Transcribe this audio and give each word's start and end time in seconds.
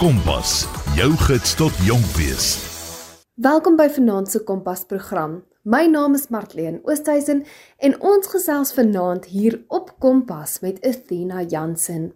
Kompas, 0.00 0.64
jou 0.96 1.10
gids 1.26 1.50
tot 1.60 1.76
jonk 1.84 2.04
wees. 2.16 2.46
Welkom 3.36 3.74
by 3.76 3.84
Vanaand 3.92 4.30
se 4.32 4.40
Kompas 4.48 4.86
program. 4.88 5.42
My 5.68 5.82
naam 5.92 6.14
is 6.16 6.30
Martleen 6.32 6.78
Oosthuizen 6.88 7.42
en 7.84 7.98
ons 8.00 8.30
gesels 8.32 8.72
vanaand 8.72 9.28
hier 9.28 9.58
op 9.68 9.92
Kompas 10.00 10.62
met 10.64 10.80
Athena 10.80 11.42
Jansen. 11.42 12.14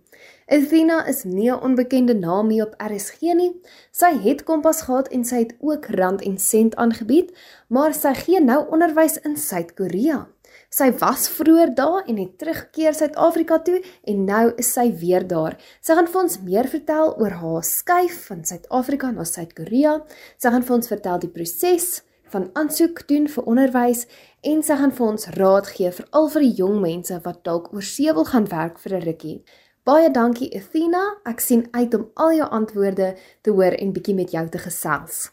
Athena 0.48 1.04
is 1.12 1.24
nie 1.24 1.50
'n 1.52 1.60
onbekende 1.60 2.14
naam 2.14 2.48
hier 2.48 2.66
op 2.66 2.74
RSG 2.80 3.20
nie. 3.20 3.52
Sy 3.90 4.16
het 4.24 4.44
Kompas 4.44 4.80
gehad 4.80 5.08
en 5.08 5.24
sy 5.24 5.36
het 5.44 5.54
ook 5.60 5.86
rand 5.86 6.22
en 6.22 6.38
sent 6.38 6.76
aangebied, 6.76 7.36
maar 7.68 7.94
sy 7.94 8.14
gee 8.14 8.40
nou 8.40 8.64
onderwys 8.70 9.18
in 9.20 9.36
Suid-Korea. 9.36 10.33
Sy 10.74 10.88
was 10.98 11.28
vroeër 11.30 11.70
daar 11.78 12.00
en 12.10 12.16
het 12.18 12.32
teruggekeer 12.38 12.96
Suid-Afrika 12.98 13.60
toe 13.62 13.76
en 14.10 14.24
nou 14.26 14.46
is 14.58 14.72
sy 14.74 14.88
weer 14.98 15.22
daar. 15.30 15.54
Sy 15.78 15.94
gaan 15.94 16.08
vir 16.10 16.20
ons 16.24 16.40
meer 16.42 16.66
vertel 16.72 17.12
oor 17.22 17.36
haar 17.38 17.62
skuif 17.68 18.16
van 18.26 18.42
Suid-Afrika 18.48 19.12
na 19.14 19.22
Suid-Korea. 19.28 20.00
Sy 20.34 20.50
gaan 20.50 20.66
vir 20.66 20.76
ons 20.80 20.90
vertel 20.90 21.22
die 21.22 21.30
proses 21.30 22.02
van 22.34 22.48
aansoek 22.58 23.04
doen 23.06 23.30
vir 23.30 23.46
onderwys 23.52 24.02
en 24.42 24.66
sy 24.66 24.80
gaan 24.82 24.96
vir 24.98 25.06
ons 25.12 25.28
raad 25.38 25.70
gee 25.76 25.94
veral 25.94 26.28
vir 26.34 26.46
die 26.48 26.58
jong 26.64 26.82
mense 26.82 27.20
wat 27.22 27.44
dalk 27.46 27.70
oor 27.70 27.86
see 27.92 28.18
wil 28.18 28.26
gaan 28.32 28.50
werk 28.50 28.82
vir 28.82 28.98
'n 28.98 29.06
rukkie. 29.06 29.38
Baie 29.86 30.10
dankie 30.10 30.50
Athena. 30.58 31.04
Ek 31.24 31.40
sien 31.40 31.68
uit 31.70 31.94
om 31.94 32.10
al 32.16 32.32
jou 32.32 32.50
antwoorde 32.50 33.14
te 33.42 33.50
hoor 33.50 33.78
en 33.78 33.92
bietjie 33.92 34.14
met 34.14 34.30
jou 34.32 34.48
te 34.48 34.58
gesels. 34.58 35.30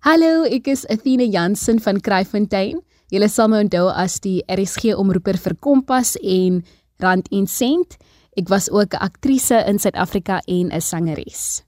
Hallo, 0.00 0.42
ek 0.42 0.66
is 0.66 0.86
Athena 0.88 1.24
Jansen 1.24 1.78
van 1.78 2.00
Kraaifontein. 2.00 2.82
Julle 3.10 3.26
sal 3.26 3.48
my 3.50 3.64
onthou 3.64 3.88
as 3.90 4.20
die 4.22 4.38
RSG 4.46 4.92
omroeper 4.94 5.34
vir 5.42 5.56
Kompas 5.58 6.14
en 6.22 6.60
Rand 7.02 7.26
en 7.34 7.48
Sent. 7.50 7.96
Ek 8.38 8.46
was 8.48 8.70
ook 8.70 8.94
'n 8.94 9.02
aktrise 9.02 9.64
in 9.66 9.78
Suid-Afrika 9.78 10.38
en 10.46 10.70
'n 10.70 10.80
sangeres. 10.80 11.64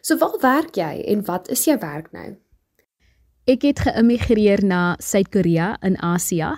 So 0.00 0.16
waar 0.16 0.40
werk 0.40 0.76
jy 0.76 1.04
en 1.06 1.24
wat 1.24 1.48
is 1.48 1.64
jou 1.64 1.78
werk 1.78 2.12
nou? 2.12 2.36
Ek 3.46 3.62
het 3.62 3.78
geïmmigreer 3.78 4.64
na 4.64 4.96
Suid-Korea 4.98 5.76
in 5.82 5.96
Asië. 5.98 6.56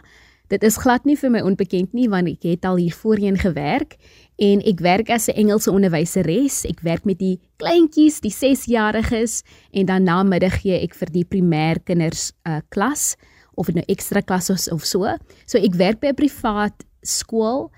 Dit 0.48 0.62
is 0.62 0.76
glad 0.76 1.04
nie 1.04 1.16
vir 1.16 1.30
my 1.30 1.40
onbekend 1.40 1.92
nie 1.92 2.08
want 2.08 2.28
ek 2.28 2.42
het 2.42 2.64
al 2.64 2.76
hier 2.76 2.94
voorheen 2.94 3.36
gewerk 3.36 3.96
en 4.36 4.62
ek 4.62 4.80
werk 4.80 5.10
as 5.10 5.28
'n 5.28 5.34
Engelse 5.34 5.70
onderwyseres. 5.70 6.64
Ek 6.64 6.80
werk 6.80 7.04
met 7.04 7.18
die 7.18 7.40
kleintjies, 7.56 8.20
die 8.20 8.30
6-jariges 8.30 9.42
en 9.72 9.86
dan 9.86 10.04
na 10.04 10.22
middag 10.22 10.60
gee 10.60 10.80
ek 10.80 10.94
vir 10.94 11.10
die 11.10 11.24
primêrkinders 11.24 12.32
'n 12.46 12.50
uh, 12.50 12.60
klas 12.68 13.16
of 13.58 13.66
dit 13.70 13.78
nou 13.80 13.86
ekstra 13.90 14.22
klasse 14.22 14.54
of, 14.54 14.66
of 14.72 14.86
so. 14.86 15.04
So 15.46 15.58
ek 15.58 15.76
werk 15.78 16.00
by 16.00 16.12
'n 16.12 16.18
privaat 16.18 16.84
skool. 17.02 17.70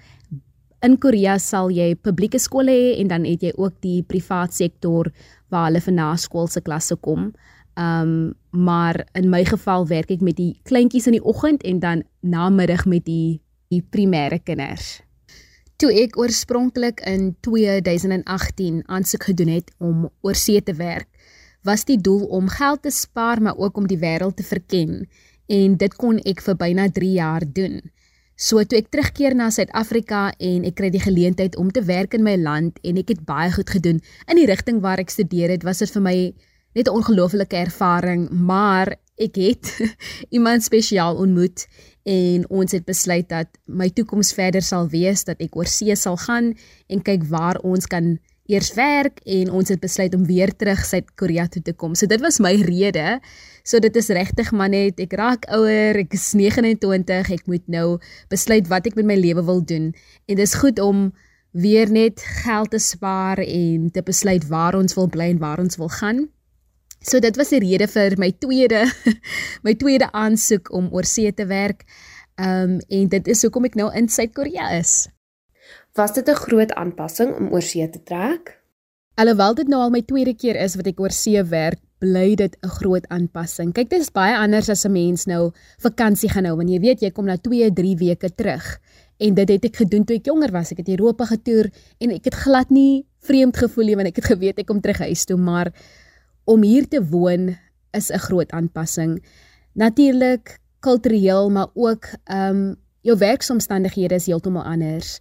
In 0.83 0.97
Korea 0.99 1.39
sal 1.39 1.71
jy 1.71 1.95
publieke 1.95 2.39
skole 2.39 2.73
hê 2.73 3.01
en 3.01 3.09
dan 3.09 3.25
het 3.25 3.43
jy 3.43 3.53
ook 3.57 3.81
die 3.81 4.03
privaat 4.03 4.55
sektor 4.55 5.11
waar 5.51 5.69
hulle 5.69 5.81
vir 5.81 5.95
naskoolse 5.95 6.61
klasse 6.61 6.97
kom. 6.97 7.33
Um 7.77 8.35
maar 8.51 9.07
in 9.15 9.31
my 9.31 9.45
geval 9.45 9.87
werk 9.87 10.11
ek 10.11 10.21
met 10.21 10.37
die 10.37 10.59
kleintjies 10.65 11.07
in 11.07 11.13
die 11.13 11.25
oggend 11.25 11.63
en 11.63 11.79
dan 11.79 12.03
namiddag 12.21 12.87
met 12.87 13.05
die 13.05 13.41
die 13.71 13.83
primêre 13.83 14.41
kinders. 14.43 15.03
Toe 15.79 15.93
ek 15.95 16.19
oorspronklik 16.19 17.01
in 17.07 17.37
2018 17.47 18.83
aansoek 18.91 19.23
gedoen 19.31 19.49
het 19.55 19.71
om 19.79 20.09
oorsee 20.21 20.63
te 20.63 20.75
werk, 20.75 21.09
was 21.63 21.85
die 21.85 22.01
doel 22.01 22.27
om 22.27 22.49
geld 22.49 22.83
te 22.83 22.91
spaar 22.91 23.41
maar 23.43 23.57
ook 23.57 23.77
om 23.77 23.87
die 23.87 24.01
wêreld 24.01 24.37
te 24.37 24.43
verken 24.43 25.07
en 25.51 25.77
dit 25.77 25.97
kon 25.99 26.21
ek 26.29 26.43
vir 26.47 26.59
byna 26.61 26.87
3 26.95 27.11
jaar 27.17 27.47
doen. 27.47 27.81
So 28.41 28.63
toe 28.65 28.79
ek 28.81 28.89
terugkeer 28.95 29.35
na 29.37 29.51
Suid-Afrika 29.53 30.31
en 30.41 30.65
ek 30.65 30.79
kry 30.79 30.89
die 30.95 31.03
geleentheid 31.03 31.59
om 31.61 31.69
te 31.75 31.83
werk 31.85 32.15
in 32.17 32.25
my 32.25 32.39
land 32.41 32.79
en 32.87 33.01
ek 33.03 33.13
het 33.13 33.27
baie 33.29 33.51
goed 33.53 33.69
gedoen 33.69 33.99
in 34.01 34.41
die 34.41 34.47
rigting 34.49 34.81
waar 34.81 35.03
ek 35.03 35.13
studeer 35.13 35.53
het, 35.53 35.67
was 35.67 35.83
dit 35.85 35.93
vir 35.93 36.05
my 36.07 36.17
net 36.73 36.87
'n 36.89 36.95
ongelooflike 36.95 37.57
ervaring, 37.57 38.31
maar 38.31 38.95
ek 39.19 39.37
het 39.37 39.69
iemand 40.37 40.65
spesiaal 40.65 41.17
ontmoet 41.17 41.67
en 42.09 42.49
ons 42.49 42.73
het 42.73 42.85
besluit 42.85 43.29
dat 43.29 43.49
my 43.67 43.91
toekoms 43.91 44.33
verder 44.33 44.63
sal 44.63 44.89
wees 44.89 45.25
dat 45.29 45.41
ek 45.45 45.57
oor 45.57 45.69
see 45.69 45.95
sal 45.97 46.17
gaan 46.17 46.55
en 46.89 47.03
kyk 47.03 47.29
waar 47.29 47.61
ons 47.61 47.87
kan 47.87 48.17
eers 48.51 48.73
werk 48.75 49.21
en 49.25 49.51
ons 49.55 49.71
het 49.71 49.81
besluit 49.81 50.15
om 50.17 50.27
weer 50.27 50.51
terug 50.57 50.83
Suid-Korea 50.85 51.47
toe 51.49 51.63
te 51.63 51.73
kom. 51.73 51.95
So 51.95 52.11
dit 52.11 52.21
was 52.21 52.41
my 52.43 52.53
rede. 52.67 53.21
So 53.63 53.79
dit 53.79 53.97
is 53.97 54.11
regtig 54.15 54.51
maar 54.57 54.73
net 54.73 55.01
ek 55.03 55.15
raak 55.19 55.47
ouer, 55.55 56.03
ek 56.03 56.17
is 56.19 56.33
29, 56.35 57.31
ek 57.37 57.47
moet 57.51 57.67
nou 57.71 57.99
besluit 58.33 58.69
wat 58.71 58.91
ek 58.91 58.99
met 58.99 59.09
my 59.13 59.19
lewe 59.21 59.45
wil 59.47 59.63
doen. 59.63 59.91
En 60.27 60.41
dis 60.41 60.57
goed 60.63 60.81
om 60.83 61.11
weer 61.51 61.91
net 61.91 62.23
geld 62.43 62.71
te 62.71 62.79
spaar 62.79 63.43
en 63.43 63.91
te 63.91 64.03
besluit 64.07 64.47
waar 64.51 64.79
ons 64.79 64.95
wil 64.95 65.11
bly 65.11 65.31
en 65.35 65.43
waar 65.43 65.63
ons 65.63 65.79
wil 65.81 65.91
gaan. 66.01 66.29
So 67.01 67.21
dit 67.21 67.37
was 67.41 67.53
die 67.55 67.63
rede 67.63 67.89
vir 67.89 68.19
my 68.21 68.31
tweede 68.39 68.85
my 69.67 69.75
tweede 69.75 70.11
aansoek 70.13 70.73
om 70.77 70.91
oor 70.93 71.09
see 71.09 71.33
te 71.33 71.47
werk. 71.49 71.87
Ehm 72.41 72.77
um, 72.77 72.77
en 72.89 73.09
dit 73.09 73.33
is 73.33 73.43
hoekom 73.45 73.67
ek 73.69 73.79
nou 73.81 73.89
in 73.97 74.09
Suid-Korea 74.09 74.71
is. 74.79 75.09
Was 75.93 76.13
dit 76.13 76.29
'n 76.29 76.35
groot 76.35 76.73
aanpassing 76.73 77.37
om 77.37 77.53
oor 77.53 77.63
see 77.63 77.89
te 77.89 78.03
trek? 78.03 78.63
Alhoewel 79.15 79.55
dit 79.55 79.69
nou 79.69 79.83
al 79.83 79.91
my 79.91 80.03
tweede 80.03 80.35
keer 80.35 80.57
is 80.57 80.77
wat 80.77 80.87
ek 80.87 81.01
oor 81.01 81.11
see 81.11 81.43
werk, 81.43 81.81
bly 81.99 82.35
dit 82.35 82.57
'n 82.63 82.69
groot 82.69 83.09
aanpassing. 83.09 83.73
Kyk, 83.73 83.91
dit 83.91 84.01
is 84.01 84.11
baie 84.11 84.37
anders 84.37 84.69
as 84.69 84.85
'n 84.85 84.93
mens 84.93 85.27
nou 85.27 85.51
vakansie 85.79 86.31
gaan 86.31 86.45
hou, 86.45 86.57
want 86.57 86.71
jy 86.71 86.81
weet 86.81 87.01
jy 87.01 87.11
kom 87.11 87.25
na 87.25 87.37
2, 87.37 87.73
3 87.73 87.97
weke 87.97 88.35
terug. 88.35 88.79
En 89.19 89.35
dit 89.35 89.49
het 89.49 89.65
ek 89.65 89.77
gedoen 89.77 90.05
toe 90.05 90.17
ek 90.17 90.25
jonger 90.25 90.51
was. 90.53 90.71
Ek 90.71 90.79
het 90.79 90.89
Europa 90.89 91.25
getoer 91.25 91.71
en 91.99 92.11
ek 92.11 92.25
het 92.25 92.35
glad 92.35 92.71
nie 92.71 93.07
vreemd 93.19 93.57
gevoel 93.57 93.85
nie 93.85 93.97
want 93.97 94.09
ek 94.09 94.17
het 94.17 94.25
geweet 94.25 94.59
ek 94.59 94.67
kom 94.67 94.81
terug 94.81 94.99
huis 94.99 95.25
toe, 95.25 95.37
maar 95.37 95.73
om 96.45 96.63
hier 96.63 96.89
te 96.89 97.03
woon 97.03 97.57
is 97.93 98.11
'n 98.11 98.19
groot 98.19 98.51
aanpassing. 98.53 99.23
Natuurlik 99.75 100.59
kultureel, 100.81 101.51
maar 101.51 101.69
ook 101.75 102.05
ehm 102.25 102.57
um, 102.57 102.77
jou 103.03 103.19
werksomstandighede 103.19 104.15
is 104.15 104.27
heeltemal 104.27 104.65
anders 104.65 105.21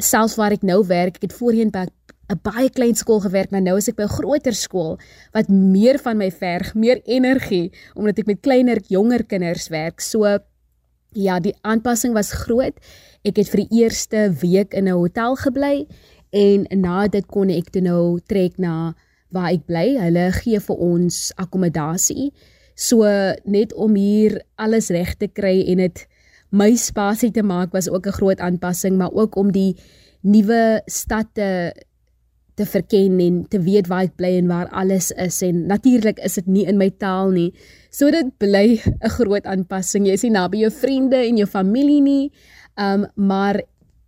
selfs 0.00 0.36
waar 0.36 0.52
ek 0.52 0.62
nou 0.66 0.80
werk, 0.86 1.16
ek 1.20 1.28
het 1.28 1.36
voorheen 1.36 1.70
by 1.70 1.86
'n 2.30 2.40
baie 2.42 2.70
klein 2.70 2.94
skool 2.94 3.20
gewerk, 3.20 3.50
maar 3.50 3.62
nou 3.62 3.76
is 3.76 3.88
ek 3.88 3.96
by 3.96 4.04
'n 4.06 4.16
groter 4.18 4.54
skool 4.54 4.98
wat 5.34 5.48
meer 5.48 5.98
van 5.98 6.16
my 6.16 6.30
verg, 6.30 6.74
meer 6.74 7.00
energie 7.04 7.72
omdat 7.94 8.18
ek 8.18 8.26
met 8.26 8.40
kleiner, 8.40 8.78
jonger 8.88 9.24
kinders 9.24 9.68
werk. 9.68 10.00
So 10.00 10.38
ja, 11.12 11.40
die 11.40 11.54
aanpassing 11.62 12.14
was 12.14 12.32
groot. 12.32 12.78
Ek 13.24 13.36
het 13.36 13.48
vir 13.50 13.66
die 13.66 13.82
eerste 13.82 14.30
week 14.40 14.74
in 14.74 14.88
'n 14.88 14.94
hotel 14.94 15.36
gebly 15.36 15.86
en 16.30 16.66
na 16.70 17.08
dit 17.08 17.26
kon 17.26 17.50
ek 17.50 17.70
toe 17.70 17.82
nou 17.82 18.20
trek 18.26 18.58
na 18.58 18.94
waar 19.30 19.50
ek 19.52 19.66
bly. 19.66 19.98
Hulle 19.98 20.30
gee 20.32 20.60
vir 20.60 20.76
ons 20.76 21.32
akkommodasie. 21.36 22.32
So 22.74 23.04
net 23.44 23.74
om 23.74 23.94
hier 23.94 24.40
alles 24.56 24.90
reg 24.90 25.16
te 25.18 25.28
kry 25.28 25.64
en 25.68 25.76
dit 25.76 26.06
my 26.50 26.74
spasie 26.76 27.30
te 27.30 27.42
maak 27.42 27.72
was 27.72 27.88
ook 27.88 28.06
'n 28.06 28.18
groot 28.18 28.40
aanpassing, 28.40 28.96
maar 28.96 29.12
ook 29.12 29.36
om 29.36 29.52
die 29.52 29.76
nuwe 30.22 30.82
stad 30.86 31.26
te 31.32 31.72
te 32.60 32.66
verken 32.66 33.18
en 33.20 33.46
te 33.48 33.60
weet 33.64 33.88
waar 33.88 34.04
ek 34.04 34.16
bly 34.20 34.34
en 34.36 34.50
waar 34.50 34.68
alles 34.76 35.10
is 35.16 35.40
en 35.46 35.66
natuurlik 35.70 36.18
is 36.18 36.34
dit 36.34 36.46
nie 36.46 36.66
in 36.68 36.76
my 36.76 36.90
taal 36.90 37.32
nie. 37.32 37.54
So 37.90 38.10
dit 38.10 38.28
bly 38.38 38.80
'n 38.84 39.14
groot 39.16 39.46
aanpassing. 39.46 40.06
Jy 40.06 40.12
is 40.12 40.22
nie 40.22 40.36
naby 40.36 40.58
jou 40.58 40.70
vriende 40.70 41.16
en 41.16 41.36
jou 41.36 41.46
familie 41.46 42.00
nie. 42.00 42.32
Um 42.76 43.06
maar 43.16 43.62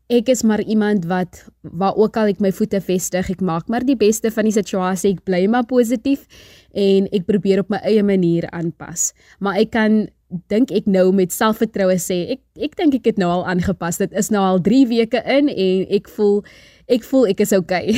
ek 0.09 0.29
is 0.29 0.43
maar 0.43 0.61
iemand 0.61 1.07
wat 1.09 1.47
waar 1.63 1.97
ook 1.97 2.17
al 2.17 2.29
ek 2.29 2.41
my 2.41 2.53
voete 2.53 2.81
vestig, 2.81 3.31
ek 3.31 3.41
maak 3.41 3.69
maar 3.69 3.85
die 3.85 3.97
beste 3.97 4.31
van 4.31 4.45
die 4.45 4.53
situasie. 4.53 5.15
Ek 5.15 5.25
bly 5.25 5.47
maar 5.47 5.65
positief 5.65 6.27
en 6.73 7.09
ek 7.13 7.25
probeer 7.25 7.61
op 7.61 7.71
my 7.71 7.81
eie 7.83 8.03
manier 8.03 8.51
aanpas. 8.51 9.13
Maar 9.41 9.57
ek 9.57 9.71
kan 9.71 10.09
dink 10.53 10.73
ek 10.75 10.89
nou 10.91 11.11
met 11.17 11.33
selfvertroue 11.35 11.99
sê 12.01 12.19
ek 12.37 12.43
ek 12.69 12.77
dink 12.81 12.97
ek 13.01 13.13
het 13.13 13.21
nou 13.21 13.31
al 13.33 13.45
aangepas. 13.55 14.01
Dit 14.03 14.15
is 14.17 14.31
nou 14.35 14.43
al 14.45 14.61
3 14.65 14.87
weke 14.91 15.23
in 15.25 15.51
en 15.53 15.87
ek 15.99 16.11
voel 16.17 16.43
ek 16.89 17.07
voel 17.09 17.29
ek 17.33 17.45
is 17.45 17.53
okay. 17.57 17.95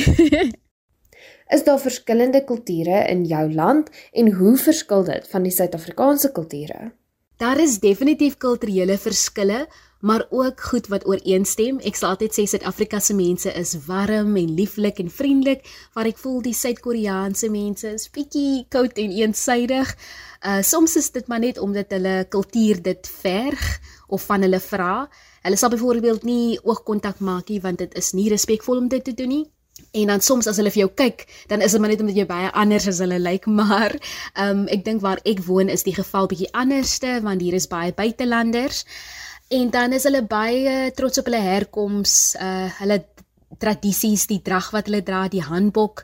is 1.55 1.63
daar 1.65 1.79
verskillende 1.79 2.41
kulture 2.47 3.05
in 3.11 3.25
jou 3.29 3.45
land 3.53 3.89
en 4.13 4.31
hoe 4.39 4.55
verskil 4.57 5.05
dit 5.07 5.27
van 5.31 5.45
die 5.45 5.53
Suid-Afrikaanse 5.53 6.31
kulture? 6.35 6.91
Daar 7.37 7.59
is 7.59 7.81
definitief 7.83 8.37
kulturele 8.39 8.95
verskille, 8.97 9.65
maar 10.05 10.25
ook 10.29 10.61
goed 10.61 10.87
wat 10.87 11.07
ooreenstem. 11.09 11.79
Ek 11.81 11.97
sal 11.97 12.11
altyd 12.13 12.35
sê 12.37 12.43
Suid-Afrika 12.45 12.99
se 13.01 13.15
mense 13.17 13.49
is 13.57 13.71
warm 13.87 14.35
en 14.37 14.51
lieflik 14.53 14.99
en 15.01 15.09
vriendelik, 15.09 15.65
waar 15.97 16.05
ek 16.05 16.21
voel 16.21 16.43
die 16.45 16.53
Suid-Koreaanse 16.53 17.49
mense 17.49 17.95
is 17.97 18.05
bietjie 18.13 18.67
koud 18.69 19.01
en 19.01 19.15
eensaidig. 19.17 19.95
Uh 20.45 20.61
soms 20.61 20.93
is 21.01 21.09
dit 21.15 21.25
maar 21.31 21.41
net 21.41 21.57
omdat 21.57 21.97
hulle 21.97 22.13
kultuur 22.29 22.83
dit 22.85 23.09
verg 23.23 23.65
of 24.05 24.29
van 24.29 24.45
hulle 24.45 24.61
vra. 24.61 25.07
Hulle 25.41 25.57
sal 25.57 25.73
byvoorbeeld 25.73 26.29
nie 26.29 26.59
oogkontak 26.61 27.19
maak 27.25 27.49
nie 27.49 27.59
want 27.65 27.81
dit 27.81 27.97
is 27.97 28.13
nie 28.13 28.29
respekvol 28.29 28.85
om 28.85 28.93
dit 28.93 29.03
te 29.03 29.17
doen 29.17 29.33
nie. 29.39 29.43
En 29.97 30.13
dan 30.13 30.21
soms 30.21 30.45
as 30.47 30.61
hulle 30.61 30.69
vir 30.71 30.85
jou 30.85 30.91
kyk, 31.01 31.25
dan 31.49 31.65
is 31.65 31.73
dit 31.73 31.81
maar 31.81 31.89
net 31.89 32.05
omdat 32.05 32.21
jy 32.21 32.29
baie 32.29 32.53
anders 32.53 32.85
as 32.93 33.01
hulle 33.01 33.17
lyk, 33.19 33.49
maar 33.59 33.97
ehm 33.97 34.61
um, 34.61 34.65
ek 34.69 34.85
dink 34.85 35.01
waar 35.01 35.25
ek 35.25 35.41
woon 35.49 35.73
is 35.73 35.83
die 35.83 35.97
geval 35.97 36.29
bietjie 36.29 36.53
anderste 36.53 37.17
want 37.25 37.41
hier 37.41 37.57
is 37.57 37.71
baie 37.73 37.89
buitelanders. 37.89 38.85
En 39.47 39.69
dan 39.69 39.93
is 39.93 40.03
hulle 40.03 40.23
baie 40.25 40.91
trots 40.97 41.19
op 41.21 41.27
hulle 41.29 41.41
herkoms, 41.41 42.35
uh 42.41 42.69
hulle 42.79 43.03
tradisies, 43.61 44.25
die 44.27 44.41
drag 44.43 44.71
wat 44.73 44.89
hulle 44.89 45.03
dra, 45.05 45.27
die 45.31 45.43
hanbok. 45.45 46.03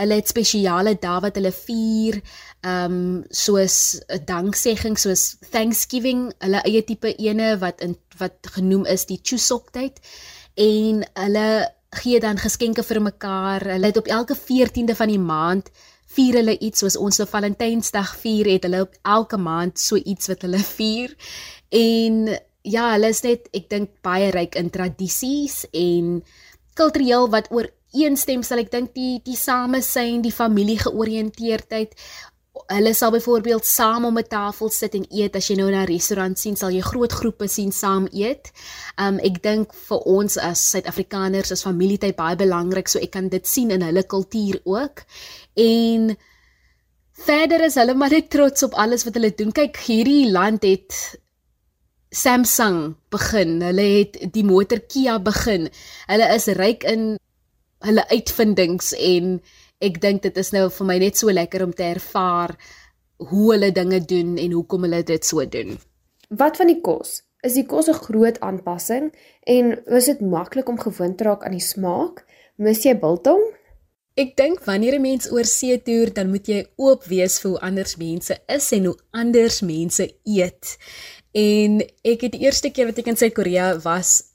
Hulle 0.00 0.16
het 0.18 0.28
spesiale 0.28 0.96
dae 0.98 1.20
wat 1.22 1.38
hulle 1.38 1.52
vier, 1.54 2.18
ehm 2.66 2.96
um, 2.96 3.24
soos 3.30 4.00
'n 4.08 4.24
danksegging 4.26 4.98
soos 4.98 5.36
Thanksgiving, 5.50 6.32
hulle 6.38 6.62
eie 6.64 6.82
tipe 6.84 7.14
ene 7.16 7.56
wat 7.60 7.80
in 7.80 7.96
wat 8.18 8.52
genoem 8.56 8.86
is 8.86 9.06
die 9.06 9.20
Chuseok 9.22 9.70
tyd 9.72 10.00
en 10.56 11.04
hulle 11.14 11.70
gee 11.90 12.20
dan 12.20 12.38
geskenke 12.38 12.82
vir 12.82 13.00
mekaar. 13.02 13.64
Hulle 13.64 13.86
het 13.86 13.96
op 13.96 14.06
elke 14.06 14.36
14de 14.36 14.94
van 14.96 15.08
die 15.08 15.18
maand 15.18 15.70
vier 16.10 16.34
hulle 16.34 16.58
iets 16.58 16.82
soos 16.82 16.96
ons 16.96 17.18
nou 17.18 17.28
Valentynsdag 17.28 18.16
vier 18.16 18.46
het 18.50 18.66
hulle 18.66 18.82
op 18.82 18.94
elke 19.02 19.36
maand 19.36 19.78
so 19.78 19.96
iets 19.96 20.26
wat 20.26 20.42
hulle 20.42 20.58
vier. 20.76 21.14
En 21.70 22.40
ja, 22.62 22.90
hulle 22.94 23.10
is 23.14 23.22
net 23.24 23.48
ek 23.56 23.68
dink 23.72 23.92
baie 24.04 24.30
ryk 24.34 24.56
in 24.60 24.70
tradisies 24.72 25.64
en 25.72 26.20
kultureel 26.78 27.28
wat 27.32 27.50
ooreenstem 27.54 28.44
sal 28.46 28.62
ek 28.62 28.72
dink 28.72 28.92
die 28.96 29.20
die 29.24 29.38
samesyn, 29.38 30.20
die 30.24 30.34
familie 30.34 30.78
georiënteerdheid. 30.80 31.96
Hulle 32.70 32.92
sal 32.94 33.12
byvoorbeeld 33.14 33.64
saam 33.64 34.04
om 34.04 34.18
'n 34.18 34.28
tafel 34.28 34.70
sit 34.70 34.94
en 34.94 35.06
eet. 35.10 35.36
As 35.36 35.48
jy 35.48 35.56
nou 35.56 35.70
na 35.70 35.82
'n 35.82 35.88
restaurant 35.88 36.38
sien, 36.38 36.56
sal 36.56 36.70
jy 36.70 36.80
groot 36.80 37.12
groepe 37.12 37.48
sien 37.48 37.72
saam 37.72 38.08
eet. 38.12 38.52
Um 38.98 39.18
ek 39.18 39.42
dink 39.42 39.72
vir 39.74 39.98
ons 39.98 40.36
as 40.36 40.70
Suid-Afrikaners 40.70 41.50
is 41.50 41.62
familietyd 41.62 42.16
baie 42.16 42.36
belangrik, 42.36 42.88
so 42.88 42.98
ek 42.98 43.12
kan 43.12 43.28
dit 43.28 43.46
sien 43.46 43.70
in 43.70 43.82
hulle 43.82 44.02
kultuur 44.02 44.60
ook. 44.64 45.02
En 45.56 46.16
verder 47.12 47.64
is 47.64 47.74
hulle 47.74 47.94
maar 47.94 48.10
net 48.10 48.30
trots 48.30 48.62
op 48.62 48.74
alles 48.74 49.04
wat 49.04 49.14
hulle 49.14 49.34
doen. 49.34 49.52
Kyk, 49.52 49.76
hierdie 49.76 50.30
land 50.30 50.62
het 50.62 51.18
Samsung 52.10 52.96
begin. 53.08 53.60
Hulle 53.62 53.86
het 53.86 54.18
die 54.34 54.44
motor 54.44 54.80
Kia 54.80 55.18
begin. 55.22 55.68
Hulle 56.10 56.28
is 56.34 56.48
ryk 56.58 56.84
in 56.90 57.14
hulle 57.86 58.04
uitvindings 58.10 58.92
en 58.98 59.38
ek 59.80 60.00
dink 60.02 60.26
dit 60.26 60.36
is 60.36 60.50
nou 60.52 60.66
vir 60.74 60.88
my 60.88 60.98
net 61.00 61.16
so 61.16 61.32
lekker 61.32 61.64
om 61.64 61.72
te 61.72 61.86
ervaar 61.86 62.56
hoe 63.30 63.46
hulle 63.52 63.70
dinge 63.72 64.02
doen 64.04 64.36
en 64.40 64.56
hoekom 64.58 64.84
hulle 64.88 65.02
dit 65.06 65.24
so 65.24 65.44
doen. 65.46 65.78
Wat 66.28 66.60
van 66.60 66.68
die 66.72 66.80
kos? 66.84 67.22
Is 67.46 67.54
die 67.56 67.64
kos 67.64 67.88
'n 67.88 68.02
groot 68.04 68.40
aanpassing 68.40 69.12
en 69.46 69.78
is 69.86 70.04
dit 70.04 70.20
maklik 70.20 70.68
om 70.68 70.78
gewoond 70.78 71.16
te 71.18 71.24
raak 71.24 71.44
aan 71.44 71.56
die 71.56 71.64
smaak? 71.64 72.26
Mis 72.56 72.84
jy 72.84 72.98
biltong? 72.98 73.40
Ek 74.18 74.36
dink 74.36 74.64
wanneer 74.66 74.94
'n 74.98 75.02
mens 75.02 75.30
oor 75.32 75.44
see 75.44 75.78
toer, 75.78 76.12
dan 76.12 76.30
moet 76.30 76.46
jy 76.46 76.66
oop 76.76 77.04
wees 77.04 77.38
vir 77.40 77.50
hoe 77.50 77.60
anders 77.60 77.96
mense 77.96 78.34
is 78.48 78.72
en 78.72 78.84
hoe 78.84 78.98
anders 79.10 79.60
mense 79.60 80.10
eet. 80.24 80.76
En 81.32 81.78
ek 82.02 82.26
het 82.26 82.32
die 82.34 82.42
eerste 82.42 82.70
keer 82.74 82.90
wat 82.90 82.98
ek 82.98 83.12
in 83.12 83.16
Suid-Korea 83.16 83.76
was 83.84 84.30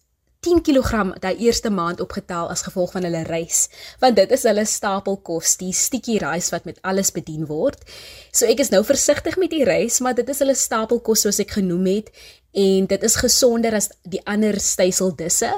10 0.46 0.62
kg 0.62 1.16
daai 1.20 1.40
eerste 1.42 1.72
maand 1.74 2.00
opgetel 2.04 2.52
as 2.54 2.62
gevolg 2.68 2.94
van 2.94 3.08
hulle 3.08 3.24
reis, 3.26 3.66
want 4.00 4.16
dit 4.20 4.32
is 4.32 4.44
hulle 4.46 4.66
stapelkos, 4.70 5.56
die 5.58 5.74
sticky 5.74 6.20
rice 6.22 6.54
wat 6.54 6.68
met 6.70 6.78
alles 6.86 7.10
bedien 7.16 7.48
word. 7.50 7.82
So 8.32 8.46
ek 8.46 8.62
is 8.62 8.70
nou 8.70 8.84
versigtig 8.86 9.40
met 9.42 9.52
die 9.56 9.66
reis, 9.66 10.00
maar 10.06 10.16
dit 10.18 10.30
is 10.30 10.44
hulle 10.44 10.56
stapelkos 10.56 11.26
soos 11.26 11.42
ek 11.42 11.58
genoem 11.58 11.90
het 11.90 12.12
en 12.56 12.86
dit 12.92 13.08
is 13.10 13.18
gesonder 13.20 13.76
as 13.76 13.90
die 14.04 14.22
ander 14.30 14.60
styseldisse. 14.62 15.50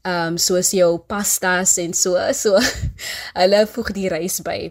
Ehm 0.00 0.32
um, 0.32 0.36
soos 0.40 0.70
jou 0.72 0.94
pastas 1.10 1.74
en 1.82 1.92
so, 1.92 2.16
so 2.32 2.56
hulle 3.40 3.66
voeg 3.74 3.90
die 3.98 4.08
rys 4.08 4.38
by. 4.46 4.70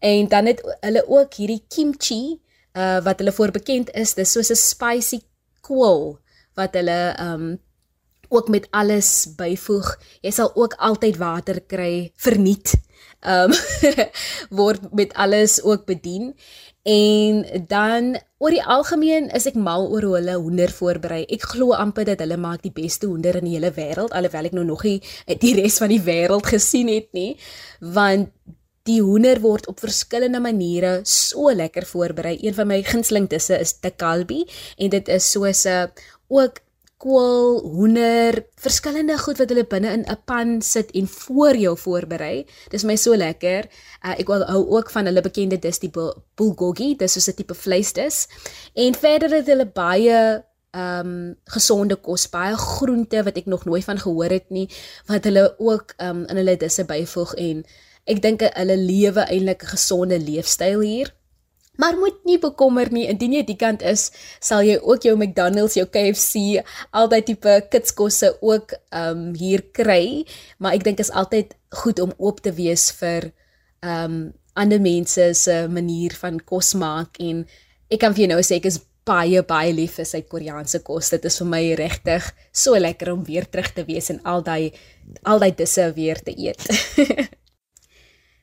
En 0.00 0.30
dan 0.32 0.48
het 0.48 0.62
hulle 0.80 1.02
ook 1.04 1.34
hierdie 1.36 1.64
kimchi 1.68 2.38
uh 2.78 3.02
wat 3.04 3.18
hulle 3.18 3.34
voor 3.34 3.50
bekend 3.50 3.90
is, 3.98 4.14
dis 4.14 4.32
soos 4.32 4.54
'n 4.54 4.56
spicy 4.56 5.20
kool 5.70 6.18
wat 6.58 6.74
hulle 6.78 7.00
um 7.22 7.50
ook 8.30 8.48
met 8.48 8.68
alles 8.70 9.26
byvoeg. 9.34 9.96
Jy 10.22 10.30
sal 10.30 10.52
ook 10.54 10.76
altyd 10.78 11.18
water 11.18 11.58
kry 11.66 12.12
verniet. 12.14 12.76
Um 13.26 13.50
word 14.60 14.92
met 14.94 15.14
alles 15.18 15.58
ook 15.62 15.84
bedien. 15.88 16.34
En 16.82 17.42
dan 17.66 18.14
oor 18.38 18.54
die 18.54 18.62
algemeen 18.64 19.28
is 19.36 19.48
ek 19.50 19.58
mal 19.58 19.88
oor 19.90 20.06
hoe 20.06 20.14
hulle 20.16 20.36
hoender 20.38 20.70
voorberei. 20.72 21.24
Ek 21.26 21.42
glo 21.52 21.74
amper 21.76 22.06
dat 22.08 22.22
hulle 22.22 22.38
maak 22.40 22.62
die 22.62 22.72
beste 22.72 23.10
hoender 23.10 23.40
in 23.42 23.50
die 23.50 23.58
hele 23.58 23.72
wêreld 23.76 24.14
alhoewel 24.16 24.48
ek 24.48 24.56
nou 24.56 24.64
nog 24.64 24.86
nie 24.86 25.00
die 25.42 25.52
res 25.58 25.76
van 25.82 25.92
die 25.92 26.00
wêreld 26.06 26.46
gesien 26.54 26.88
het 26.88 27.10
nie. 27.16 27.34
Want 27.82 28.30
Die 28.90 28.98
hoender 29.04 29.38
word 29.44 29.68
op 29.70 29.78
verskillende 29.78 30.40
maniere 30.42 31.00
so 31.06 31.52
lekker 31.54 31.86
voorberei. 31.86 32.38
Een 32.42 32.56
van 32.56 32.66
my 32.70 32.80
gunsteling 32.82 33.28
disse 33.30 33.54
is 33.62 33.76
te 33.78 33.92
kalbi 33.94 34.42
en 34.78 34.90
dit 34.90 35.08
is 35.08 35.30
soos 35.30 35.66
'n 35.66 35.92
ook 36.28 36.58
kool, 37.00 37.60
hoender, 37.76 38.44
verskillende 38.60 39.16
goed 39.18 39.38
wat 39.40 39.48
hulle 39.48 39.64
binne 39.64 39.92
in 39.96 40.04
'n 40.04 40.18
pan 40.24 40.62
sit 40.62 40.90
en 40.90 41.06
voor 41.06 41.56
jou 41.56 41.76
voorberei. 41.78 42.46
Dis 42.70 42.84
my 42.84 42.96
so 42.96 43.16
lekker. 43.16 43.68
Uh, 44.04 44.18
ek 44.18 44.28
hou 44.28 44.66
ook 44.76 44.90
van 44.90 45.04
hulle 45.04 45.22
bekende 45.22 45.58
dis 45.58 45.78
die 45.78 45.92
bulgogi, 46.36 46.96
dis 46.96 47.12
so 47.12 47.30
'n 47.30 47.34
tipe 47.34 47.54
vleisdis. 47.54 48.26
En 48.74 48.94
verder 48.94 49.30
het 49.30 49.46
hulle 49.46 49.66
baie 49.66 50.44
ehm 50.70 51.06
um, 51.06 51.36
gesonde 51.44 51.96
kos, 51.96 52.28
baie 52.28 52.56
groente 52.56 53.22
wat 53.22 53.36
ek 53.36 53.46
nog 53.46 53.64
nooit 53.64 53.84
van 53.84 53.98
gehoor 53.98 54.30
het 54.30 54.50
nie, 54.50 54.68
wat 55.06 55.24
hulle 55.24 55.54
ook 55.58 55.94
ehm 55.96 56.16
um, 56.16 56.26
in 56.26 56.36
hulle 56.36 56.56
disse 56.56 56.84
byvoeg 56.84 57.34
en 57.34 57.64
Ek 58.06 58.22
dink 58.22 58.42
hulle 58.42 58.76
lewe 58.76 59.26
eintlik 59.26 59.64
'n 59.64 59.72
gesonde 59.76 60.18
leefstyl 60.18 60.80
hier. 60.80 61.14
Maar 61.80 61.96
moet 61.96 62.24
nie 62.24 62.38
bekommer 62.38 62.92
nie, 62.92 63.06
indien 63.08 63.32
jy 63.32 63.44
die 63.48 63.56
kant 63.56 63.82
is, 63.82 64.10
sal 64.40 64.62
jy 64.62 64.76
ook 64.82 65.02
jou 65.02 65.14
McDonald's, 65.16 65.78
jou 65.78 65.86
KFC, 65.86 66.60
altyd 66.92 67.26
tipe 67.26 67.54
kitskosse 67.70 68.34
ook 68.40 68.74
ehm 68.90 69.16
um, 69.16 69.34
hier 69.34 69.62
kry, 69.72 70.26
maar 70.58 70.76
ek 70.76 70.84
dink 70.84 71.00
is 71.00 71.10
altyd 71.10 71.56
goed 71.82 72.00
om 72.00 72.12
oop 72.18 72.40
te 72.44 72.52
wees 72.52 72.90
vir 73.00 73.32
ehm 73.80 74.04
um, 74.04 74.20
ander 74.60 74.80
mense 74.82 75.34
se 75.34 75.56
manier 75.70 76.12
van 76.20 76.40
kos 76.44 76.74
maak 76.74 77.16
en 77.22 77.44
ek 77.88 78.00
kan 78.02 78.12
vir 78.12 78.24
jou 78.24 78.30
nou 78.34 78.42
sê 78.44 78.58
ek 78.58 78.66
is 78.66 78.80
baie 79.06 79.42
baie 79.46 79.72
lief 79.72 79.96
vir 79.98 80.08
Suid-Koreaanse 80.08 80.82
kos. 80.84 81.10
Dit 81.14 81.24
is 81.24 81.38
vir 81.40 81.48
my 81.48 81.62
regtig 81.80 82.26
so 82.52 82.78
lekker 82.78 83.14
om 83.14 83.24
weer 83.24 83.48
terug 83.48 83.72
te 83.74 83.86
wees 83.88 84.10
en 84.12 84.20
al 84.24 84.44
daai 84.46 84.72
al 85.24 85.40
daai 85.42 85.54
disse 85.56 85.86
weer 85.96 86.20
te 86.22 86.34
eet. 86.36 86.66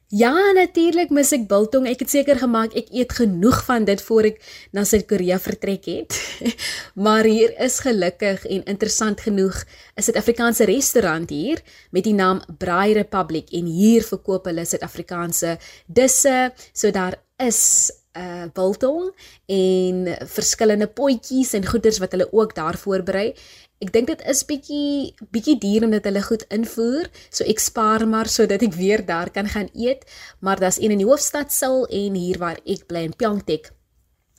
Ja, 0.07 0.31
natuurlik 0.56 1.09
mis 1.12 1.33
ek 1.36 1.50
biltong. 1.50 1.83
Ek 1.92 2.00
het 2.00 2.07
seker 2.07 2.38
gemaak 2.39 2.71
ek 2.80 2.94
eet 2.95 3.12
genoeg 3.18 3.57
van 3.68 3.83
dit 3.83 4.00
voor 4.06 4.30
ek 4.30 4.38
na 4.71 4.86
Suid-Korea 4.88 5.36
vertrek 5.44 5.83
het. 5.92 6.15
maar 7.06 7.27
hier 7.27 7.51
is 7.59 7.81
gelukkig 7.83 8.45
en 8.48 8.63
interessant 8.71 9.19
genoeg 9.19 9.59
'n 10.00 10.06
Suid-Afrikaanse 10.07 10.63
restaurant 10.63 11.27
hier 11.30 11.59
met 11.92 12.07
die 12.07 12.15
naam 12.15 12.39
Braai 12.57 12.94
Republic 12.95 13.51
en 13.51 13.68
hier 13.68 14.00
verkoop 14.00 14.48
hulle 14.48 14.63
Suid-Afrikaanse 14.63 15.57
disse. 15.92 16.53
So 16.71 16.92
daar 16.92 17.19
is 17.36 17.91
uh, 18.17 18.47
biltong 18.53 19.12
en 19.45 20.03
verskillende 20.25 20.88
potjies 20.88 21.53
en 21.53 21.65
goeders 21.65 22.01
wat 22.03 22.12
hulle 22.12 22.27
ook 22.33 22.55
daar 22.55 22.77
voorberei 22.77 23.33
Ek 23.77 23.91
dink 23.93 24.07
dit 24.09 24.21
is 24.25 24.39
bietjie 24.50 25.13
bietjie 25.29 25.53
duur 25.62 25.83
om 25.86 25.91
dit 25.93 26.07
hulle 26.09 26.21
goed 26.25 26.43
invoer, 26.53 27.09
so 27.29 27.45
ek 27.45 27.59
spaar 27.62 28.07
maar 28.09 28.25
sodat 28.25 28.63
ek 28.65 28.74
weer 28.74 29.03
daar 29.05 29.29
kan 29.29 29.45
gaan 29.53 29.69
eet, 29.77 30.01
maar 30.41 30.57
daar's 30.57 30.79
een 30.81 30.95
in 30.95 31.03
die 31.03 31.05
hoofstad 31.05 31.53
Seoul 31.53 31.86
en 31.93 32.17
hier 32.17 32.41
waar 32.41 32.57
ek 32.65 32.88
bly 32.89 33.05
in 33.05 33.13
Pyeongtaek 33.13 33.69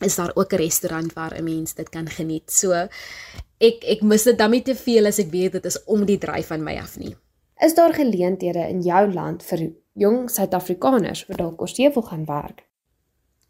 is 0.02 0.14
daar 0.18 0.34
ook 0.34 0.52
'n 0.52 0.62
restaurant 0.62 1.12
waar 1.14 1.38
'n 1.38 1.44
mens 1.44 1.74
dit 1.74 1.88
kan 1.88 2.08
geniet. 2.08 2.50
So 2.50 2.72
ek 3.60 3.84
ek 3.84 4.02
mis 4.02 4.22
dit 4.22 4.38
dan 4.38 4.50
nie 4.50 4.62
te 4.62 4.74
veel 4.74 5.06
as 5.06 5.18
ek 5.18 5.30
weet 5.30 5.52
dit 5.52 5.64
is 5.64 5.84
om 5.84 6.04
die 6.04 6.18
dryf 6.18 6.46
van 6.46 6.62
my 6.62 6.76
af 6.78 6.98
nie. 6.98 7.16
Is 7.60 7.74
daar 7.74 7.94
geleenthede 7.94 8.68
in 8.68 8.82
jou 8.82 9.12
land 9.12 9.42
vir 9.42 9.72
jong 9.94 10.30
Suid-Afrikaners 10.30 11.26
wat 11.26 11.38
dalk 11.38 11.60
oorsee 11.60 11.90
wil 11.90 12.02
gaan 12.02 12.24
werk? 12.24 12.67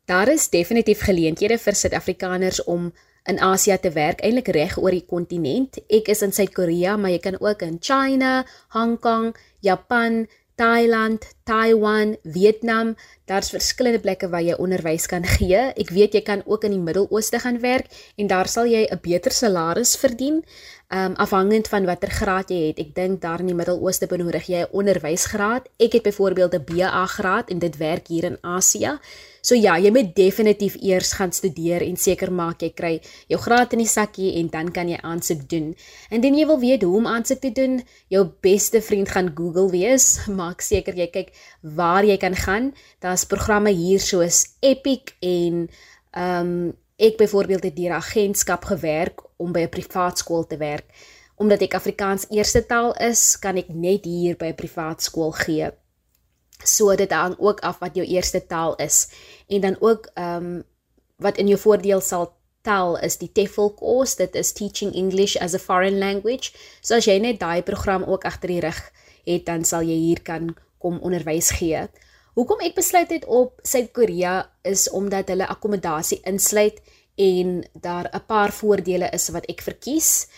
Daar 0.09 0.29
is 0.33 0.49
definitief 0.49 1.03
geleenthede 1.05 1.59
vir 1.61 1.75
Suid-Afrikaners 1.77 2.63
om 2.65 2.87
in 3.29 3.41
Asië 3.45 3.77
te 3.77 3.91
werk, 3.93 4.23
eintlik 4.25 4.49
reg 4.57 4.79
oor 4.81 4.95
die 4.97 5.05
kontinent. 5.05 5.77
Ek 5.93 6.09
is 6.09 6.25
in 6.25 6.33
Suid-Korea, 6.33 6.95
maar 6.97 7.13
jy 7.13 7.19
kan 7.27 7.37
ook 7.37 7.65
in 7.67 7.77
China, 7.77 8.39
Hong 8.73 8.97
Kong, 9.05 9.35
Japan, 9.61 10.23
Thailand, 10.57 11.27
Taiwan, 11.45 12.17
Vietnam, 12.23 12.95
daar's 13.29 13.53
verskillende 13.53 14.01
plekke 14.01 14.31
waar 14.33 14.43
jy 14.43 14.57
onderwys 14.57 15.05
kan 15.13 15.29
gee. 15.37 15.61
Ek 15.77 15.93
weet 15.93 16.17
jy 16.17 16.25
kan 16.25 16.41
ook 16.47 16.65
in 16.65 16.79
die 16.79 16.83
Midde-Ooste 16.83 17.39
gaan 17.45 17.61
werk 17.61 17.93
en 18.17 18.33
daar 18.33 18.49
sal 18.49 18.67
jy 18.67 18.89
'n 18.89 18.99
beter 19.05 19.31
salaris 19.31 19.95
verdien 19.97 20.41
um, 20.89 21.15
afhangend 21.15 21.69
van 21.69 21.87
watter 21.87 22.11
graad 22.11 22.51
jy 22.51 22.73
het. 22.73 22.79
Ek 22.81 22.95
dink 22.95 23.21
daar 23.21 23.41
in 23.41 23.53
die 23.53 23.55
Midde-Ooste 23.55 24.09
benodig 24.09 24.49
jy 24.49 24.65
'n 24.65 24.73
onderwysgraad. 24.73 25.69
Ek 25.79 25.93
het 25.93 26.03
byvoorbeeld 26.03 26.55
'n 26.55 26.65
BA 26.65 27.07
graad 27.07 27.51
en 27.51 27.59
dit 27.59 27.77
werk 27.77 28.09
hier 28.09 28.25
in 28.25 28.39
Asië. 28.41 28.99
So 29.49 29.57
ja, 29.57 29.79
jy 29.81 29.89
moet 29.95 30.11
definitief 30.13 30.75
eers 30.85 31.15
gaan 31.17 31.31
studeer 31.33 31.81
en 31.87 31.95
seker 31.97 32.29
maak 32.35 32.61
jy 32.61 32.69
kry 32.77 32.91
jou 33.33 33.39
graad 33.41 33.73
in 33.73 33.81
die 33.81 33.89
sakkie 33.89 34.35
en 34.43 34.51
dan 34.53 34.69
kan 34.77 34.91
jy 34.93 34.99
aansoek 35.01 35.47
doen. 35.49 35.71
Indien 36.13 36.37
jy 36.37 36.45
wil 36.51 36.61
weet 36.61 36.85
hoe 36.85 36.99
om 36.99 37.09
aansoek 37.09 37.41
te 37.47 37.53
doen, 37.57 37.79
jou 38.13 38.27
beste 38.45 38.83
vriend 38.85 39.09
gaan 39.15 39.31
Google 39.39 39.71
wees. 39.73 40.11
Maak 40.41 40.61
seker 40.67 40.99
jy 41.01 41.09
kyk 41.15 41.33
waar 41.63 42.05
jy 42.05 42.19
kan 42.21 42.37
gaan. 42.37 42.75
Daar's 43.01 43.25
programme 43.31 43.73
hier 43.73 44.05
soos 44.05 44.45
Epic 44.61 45.15
en 45.25 45.65
ehm 46.13 46.53
um, 46.53 46.69
ek 46.99 47.15
byvoorbeeld 47.15 47.63
het 47.63 47.77
deur 47.77 47.93
agentskap 47.95 48.65
gewerk 48.67 49.23
om 49.39 49.53
by 49.55 49.65
'n 49.65 49.71
privaat 49.71 50.19
skool 50.19 50.45
te 50.51 50.59
werk. 50.59 50.91
Omdat 51.39 51.63
ek 51.63 51.79
Afrikaans 51.79 52.27
eerste 52.35 52.67
taal 52.67 52.91
is, 52.99 53.39
kan 53.39 53.57
ek 53.57 53.69
net 53.71 54.05
hier 54.05 54.37
by 54.37 54.51
'n 54.51 54.59
privaat 54.59 55.03
skool 55.03 55.31
gee. 55.31 55.71
So 56.65 56.95
dit 56.97 57.13
hang 57.13 57.37
ook 57.39 57.61
af 57.61 57.79
wat 57.79 57.95
jou 57.95 58.07
eerste 58.07 58.47
taal 58.47 58.77
is. 58.77 59.09
En 59.49 59.61
dan 59.61 59.77
ook 59.81 60.11
ehm 60.15 60.45
um, 60.45 60.65
wat 61.19 61.37
in 61.37 61.49
jou 61.51 61.59
voordeel 61.59 62.01
sal 62.01 62.39
tel 62.63 62.99
is 62.99 63.19
die 63.19 63.31
TEFL 63.33 63.75
course. 63.79 64.17
Dit 64.17 64.35
is 64.35 64.53
Teaching 64.53 64.95
English 64.95 65.37
as 65.37 65.55
a 65.55 65.59
Foreign 65.59 65.99
Language. 65.99 66.53
So 66.81 66.99
as 66.99 67.09
jy 67.09 67.19
net 67.23 67.41
daai 67.41 67.63
program 67.63 68.05
ook 68.05 68.27
agter 68.29 68.53
die 68.53 68.61
rug 68.61 68.79
het, 69.25 69.47
dan 69.47 69.65
sal 69.65 69.83
jy 69.87 69.97
hier 70.09 70.23
kan 70.23 70.55
kom 70.79 71.01
onderwys 71.03 71.51
gee. 71.59 71.89
Hoekom 72.39 72.63
ek 72.63 72.77
besluit 72.79 73.11
het 73.11 73.25
op 73.27 73.59
Suid-Korea 73.67 74.45
is 74.63 74.87
omdat 74.95 75.33
hulle 75.33 75.49
akkommodasie 75.51 76.21
insluit 76.29 76.79
en 77.19 77.65
daar 77.75 78.07
'n 78.15 78.27
paar 78.27 78.53
voordele 78.53 79.11
is 79.13 79.29
wat 79.35 79.47
ek 79.51 79.63
verkies. 79.63 80.29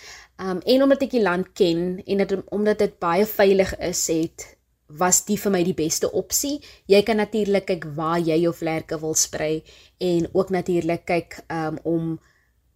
Um 0.40 0.60
en 0.64 0.82
omdat 0.82 1.02
ek 1.02 1.10
die 1.10 1.22
land 1.22 1.52
ken 1.52 2.00
en 2.06 2.16
dat 2.16 2.32
omdat 2.48 2.78
dit 2.78 2.98
baie 2.98 3.26
veilig 3.26 3.76
is, 3.78 4.06
het 4.06 4.56
was 4.98 5.24
die 5.24 5.38
vir 5.38 5.52
my 5.54 5.62
die 5.66 5.76
beste 5.76 6.10
opsie. 6.12 6.58
Jy 6.90 7.02
kan 7.06 7.20
natuurlik 7.20 7.66
kyk 7.68 7.86
waar 7.96 8.18
jy 8.18 8.40
jou 8.42 8.52
vlerke 8.56 8.98
wil 9.00 9.14
sprei 9.14 9.62
en 9.98 10.28
ook 10.32 10.50
natuurlik 10.50 11.04
kyk 11.06 11.38
um, 11.48 11.78
om 11.84 12.18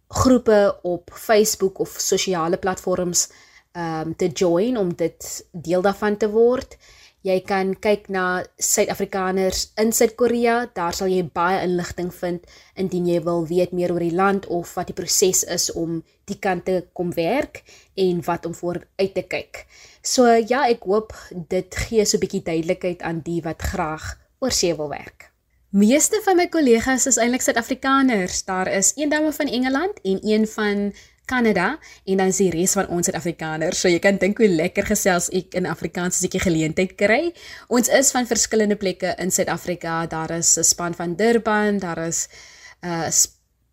groepe 0.07 0.79
op 0.83 1.11
Facebook 1.11 1.79
of 1.79 1.97
sosiale 1.99 2.57
platforms 2.57 3.29
um 3.75 4.15
te 4.15 4.29
join 4.31 4.77
om 4.77 4.93
dit 4.95 5.47
deel 5.51 5.81
daarvan 5.81 6.17
te 6.17 6.29
word. 6.31 6.77
Jy 7.25 7.39
kan 7.41 7.71
kyk 7.81 8.03
na 8.13 8.43
Suid-Afrikaners 8.61 9.71
in 9.81 9.89
Suid-Korea. 9.89 10.67
Daar 10.77 10.93
sal 10.93 11.09
jy 11.09 11.23
baie 11.25 11.63
inligting 11.65 12.11
vind 12.13 12.43
indien 12.77 13.07
jy 13.09 13.17
wil 13.25 13.47
weet 13.49 13.73
meer 13.73 13.95
oor 13.95 14.03
die 14.05 14.13
land 14.13 14.45
of 14.53 14.75
wat 14.77 14.91
die 14.91 14.97
proses 14.97 15.41
is 15.49 15.71
om 15.73 16.03
die 16.29 16.37
kant 16.37 16.67
te 16.69 16.83
kom 16.93 17.09
werk 17.17 17.63
en 17.97 18.21
wat 18.27 18.45
om 18.45 18.53
vooruit 18.53 19.15
te 19.17 19.25
kyk. 19.25 19.63
So 20.05 20.29
ja, 20.37 20.67
ek 20.69 20.85
hoop 20.85 21.17
dit 21.49 21.79
gee 21.87 22.05
so 22.05 22.17
'n 22.17 22.21
bietjie 22.21 22.45
duidelikheid 22.45 23.01
aan 23.01 23.25
die 23.25 23.41
wat 23.41 23.61
graag 23.73 24.05
oor 24.39 24.53
see 24.53 24.77
wil 24.77 24.93
werk. 24.93 25.31
Meeste 25.73 26.21
van 26.23 26.37
my 26.37 26.45
kollegas 26.47 27.07
is 27.07 27.17
eintlik 27.17 27.41
Suid-Afrikaners. 27.41 28.45
Daar 28.45 28.67
is 28.67 28.93
een 28.95 29.09
dame 29.09 29.33
van 29.33 29.47
Engeland 29.47 29.97
en 30.03 30.19
een 30.21 30.47
van 30.47 30.93
Kanada 31.25 31.77
en 32.05 32.17
dan 32.17 32.31
is 32.33 32.41
die 32.41 32.51
res 32.53 32.73
van 32.77 32.87
ons 32.87 33.05
Suid-Afrikaners. 33.05 33.79
So 33.79 33.91
jy 33.91 33.99
kan 33.99 34.17
dink 34.21 34.37
hoe 34.41 34.49
lekker 34.49 34.85
gesels 34.85 35.29
ek 35.35 35.55
in 35.59 35.65
Afrikaans 35.69 36.19
as 36.19 36.27
ek 36.27 36.37
die 36.37 36.43
geleentheid 36.43 36.95
kry. 36.97 37.33
Ons 37.67 37.89
is 37.89 38.11
van 38.15 38.29
verskillende 38.29 38.77
plekke 38.79 39.15
in 39.21 39.31
Suid-Afrika. 39.31 40.05
Daar 40.07 40.31
is 40.31 40.57
'n 40.57 40.63
span 40.63 40.93
van 40.93 41.15
Durban, 41.15 41.79
daar 41.79 42.07
is 42.07 42.27
'n 42.81 42.87
uh, 42.87 43.09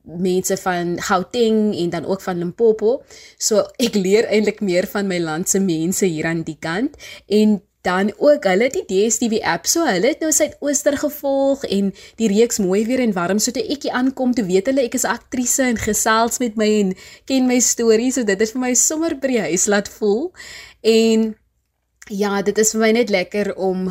mense 0.03 0.57
van 0.57 1.01
Gauteng 1.01 1.77
en 1.77 1.91
dan 1.91 2.05
ook 2.05 2.21
van 2.21 2.39
Limpopo. 2.39 3.03
So 3.39 3.63
ek 3.79 3.95
leer 3.95 4.27
eintlik 4.27 4.61
meer 4.61 4.87
van 4.87 5.07
my 5.07 5.19
land 5.19 5.49
se 5.49 5.61
mense 5.61 6.07
hier 6.07 6.27
aan 6.27 6.43
die 6.43 6.59
kant 6.59 6.97
en 7.27 7.63
dan 7.83 8.13
ook 8.17 8.45
hulle 8.47 8.69
die 8.71 8.85
DStv 8.87 9.43
app 9.43 9.67
so 9.67 9.87
hulle 9.87 10.13
het 10.13 10.23
nou 10.23 10.31
Suidooster 10.33 10.97
gevolg 10.99 11.65
en 11.67 11.91
die 12.21 12.31
reeks 12.31 12.61
mooi 12.63 12.85
weer 12.87 13.03
en 13.03 13.15
warm 13.17 13.43
so 13.43 13.55
toe 13.55 13.65
ekie 13.75 13.93
aankom 13.93 14.35
toe 14.35 14.47
weet 14.47 14.71
hulle 14.71 14.87
ek 14.87 14.95
is 14.99 15.07
aktrise 15.09 15.67
en 15.67 15.81
gesels 15.83 16.39
met 16.43 16.59
my 16.61 16.71
en 16.81 16.95
ken 17.27 17.51
my 17.51 17.59
stories 17.61 18.19
so 18.19 18.29
dit 18.29 18.39
het 18.39 18.55
vir 18.55 18.63
my 18.63 18.75
sommer 18.79 19.17
by 19.19 19.35
die 19.35 19.45
huis 19.49 19.67
laat 19.67 19.91
voel. 19.91 20.31
En 20.81 21.33
ja 22.11 22.43
dit 22.43 22.59
is 22.59 22.75
vir 22.75 22.85
my 22.87 22.93
net 23.01 23.11
lekker 23.11 23.55
om 23.57 23.89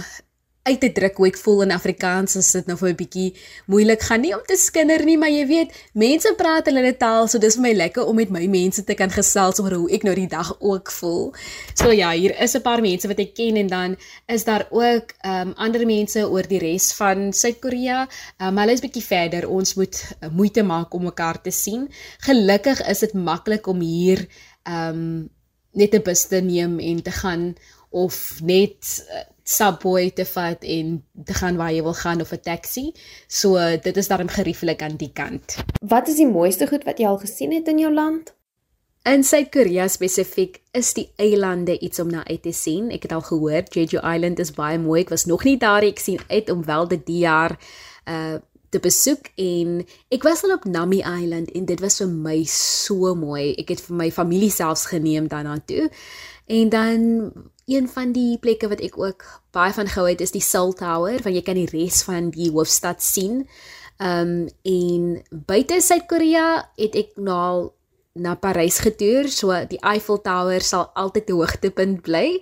uit 0.63 0.79
te 0.79 0.91
druk 0.93 1.17
hoe 1.17 1.27
ek 1.31 1.37
voel 1.41 1.63
in 1.65 1.73
Afrikaans 1.73 2.35
as 2.37 2.51
dit 2.53 2.67
nou 2.69 2.75
vir 2.77 2.89
'n 2.91 2.97
bietjie 2.99 3.29
moeilik 3.65 4.01
gaan 4.01 4.21
nie 4.21 4.33
om 4.35 4.43
te 4.45 4.57
skinder 4.57 5.03
nie, 5.05 5.17
maar 5.17 5.29
jy 5.29 5.45
weet, 5.47 5.71
mense 5.93 6.33
praat 6.37 6.65
hulle 6.69 6.93
taal, 6.97 7.27
so 7.27 7.39
dis 7.39 7.55
vir 7.55 7.63
my 7.63 7.73
lekker 7.73 8.05
om 8.05 8.15
met 8.15 8.29
my 8.29 8.45
mense 8.47 8.83
te 8.83 8.93
kan 8.93 9.09
gesels 9.09 9.59
oor 9.59 9.73
hoe 9.73 9.89
ek 9.91 10.03
nou 10.03 10.13
die 10.15 10.27
dag 10.27 10.53
ook 10.59 10.91
voel. 10.91 11.33
So 11.73 11.91
ja, 11.91 12.11
hier 12.11 12.37
is 12.39 12.55
'n 12.55 12.61
paar 12.61 12.81
mense 12.81 13.07
wat 13.07 13.19
ek 13.19 13.33
ken 13.33 13.57
en 13.57 13.67
dan 13.67 13.97
is 14.27 14.43
daar 14.43 14.67
ook 14.69 15.13
ehm 15.23 15.47
um, 15.47 15.53
ander 15.57 15.85
mense 15.85 16.29
oor 16.29 16.43
die 16.47 16.59
res 16.59 16.93
van 16.93 17.33
Suid-Korea. 17.33 18.07
Um, 18.39 18.57
hulle 18.57 18.71
is 18.71 18.81
bietjie 18.81 19.03
verder. 19.03 19.49
Ons 19.49 19.73
moet 19.75 19.95
uh, 20.21 20.29
moeite 20.29 20.63
maak 20.63 20.93
om 20.93 21.03
mekaar 21.03 21.41
te 21.41 21.51
sien. 21.51 21.89
Gelukkig 22.19 22.87
is 22.87 22.99
dit 22.99 23.13
maklik 23.13 23.67
om 23.67 23.79
hier 23.79 24.27
ehm 24.63 24.89
um, 24.89 25.29
net 25.73 25.93
'n 25.95 26.03
bus 26.03 26.27
te 26.27 26.41
neem 26.41 26.79
en 26.79 27.01
te 27.01 27.11
gaan 27.11 27.55
of 27.89 28.39
net 28.43 29.05
uh, 29.09 29.23
subway 29.51 30.11
te 30.15 30.25
vat 30.25 30.63
en 30.63 30.99
te 31.25 31.33
gaan 31.33 31.57
waar 31.59 31.73
jy 31.73 31.83
wil 31.83 31.97
gaan 31.97 32.21
of 32.21 32.31
'n 32.31 32.43
taxi. 32.43 32.91
So 33.27 33.57
dit 33.83 33.97
is 33.97 34.07
daarom 34.07 34.27
gerieflik 34.27 34.81
aan 34.81 34.95
die 34.95 35.11
kant. 35.13 35.57
Wat 35.79 36.07
is 36.07 36.15
die 36.15 36.27
mooiste 36.27 36.67
goed 36.67 36.83
wat 36.83 36.97
jy 36.97 37.07
al 37.07 37.17
gesien 37.17 37.51
het 37.51 37.67
in 37.67 37.79
jou 37.79 37.93
land? 37.93 38.33
In 39.03 39.23
Suid-Korea 39.23 39.87
spesifiek 39.87 40.59
is 40.71 40.93
die 40.93 41.07
eilande 41.17 41.79
iets 41.79 41.99
om 41.99 42.09
na 42.09 42.27
uit 42.27 42.43
te 42.43 42.51
sien. 42.51 42.91
Ek 42.91 43.01
het 43.01 43.11
al 43.11 43.21
gehoor 43.21 43.63
Jeju 43.73 43.97
Island 43.97 44.39
is 44.39 44.51
baie 44.53 44.77
mooi. 44.77 45.01
Ek 45.01 45.09
was 45.09 45.25
nog 45.25 45.43
nie 45.43 45.57
daar 45.57 45.83
ek 45.83 45.99
sien 45.99 46.19
uit 46.27 46.49
om 46.49 46.65
wel 46.65 46.87
dit 46.87 47.05
die 47.05 47.17
jaar 47.25 47.57
uh 48.05 48.37
te 48.71 48.79
besoek 48.79 49.27
en 49.35 49.81
ek 50.15 50.23
was 50.23 50.45
al 50.47 50.53
op 50.53 50.63
Nami 50.63 51.01
Island 51.01 51.49
en 51.51 51.65
dit 51.67 51.81
was 51.83 51.97
vir 51.99 52.07
my 52.07 52.37
so 52.47 53.11
mooi. 53.19 53.51
Ek 53.59 53.73
het 53.73 53.81
vir 53.83 53.97
my 53.99 54.07
familie 54.15 54.51
selfs 54.53 54.85
geneem 54.87 55.27
daarna 55.27 55.57
toe. 55.67 55.89
En 56.51 56.69
dan 56.69 57.31
een 57.65 57.89
van 57.89 58.11
die 58.11 58.35
plekke 58.39 58.67
wat 58.67 58.81
ek 58.83 58.97
ook 58.99 59.23
baie 59.55 59.71
van 59.71 59.87
gehou 59.87 60.09
het 60.09 60.21
is 60.21 60.33
die 60.35 60.43
Seoul 60.43 60.73
Tower, 60.75 61.21
want 61.23 61.35
jy 61.37 61.43
kan 61.47 61.55
die 61.55 61.69
res 61.71 62.01
van 62.03 62.27
die 62.35 62.49
hoofstad 62.51 62.99
sien. 63.03 63.45
Um 64.03 64.49
en 64.67 65.05
buite 65.31 65.77
Suid-Korea 65.79 66.73
het 66.75 66.97
ek 66.99 67.15
nou 67.15 67.71
na 68.19 68.35
Parys 68.35 68.81
getoer, 68.83 69.29
so 69.31 69.55
die 69.71 69.79
Eiffel 69.79 70.19
Tower 70.25 70.59
sal 70.59 70.89
altyd 70.99 71.29
'n 71.29 71.39
hoogtepunt 71.39 72.01
bly 72.01 72.41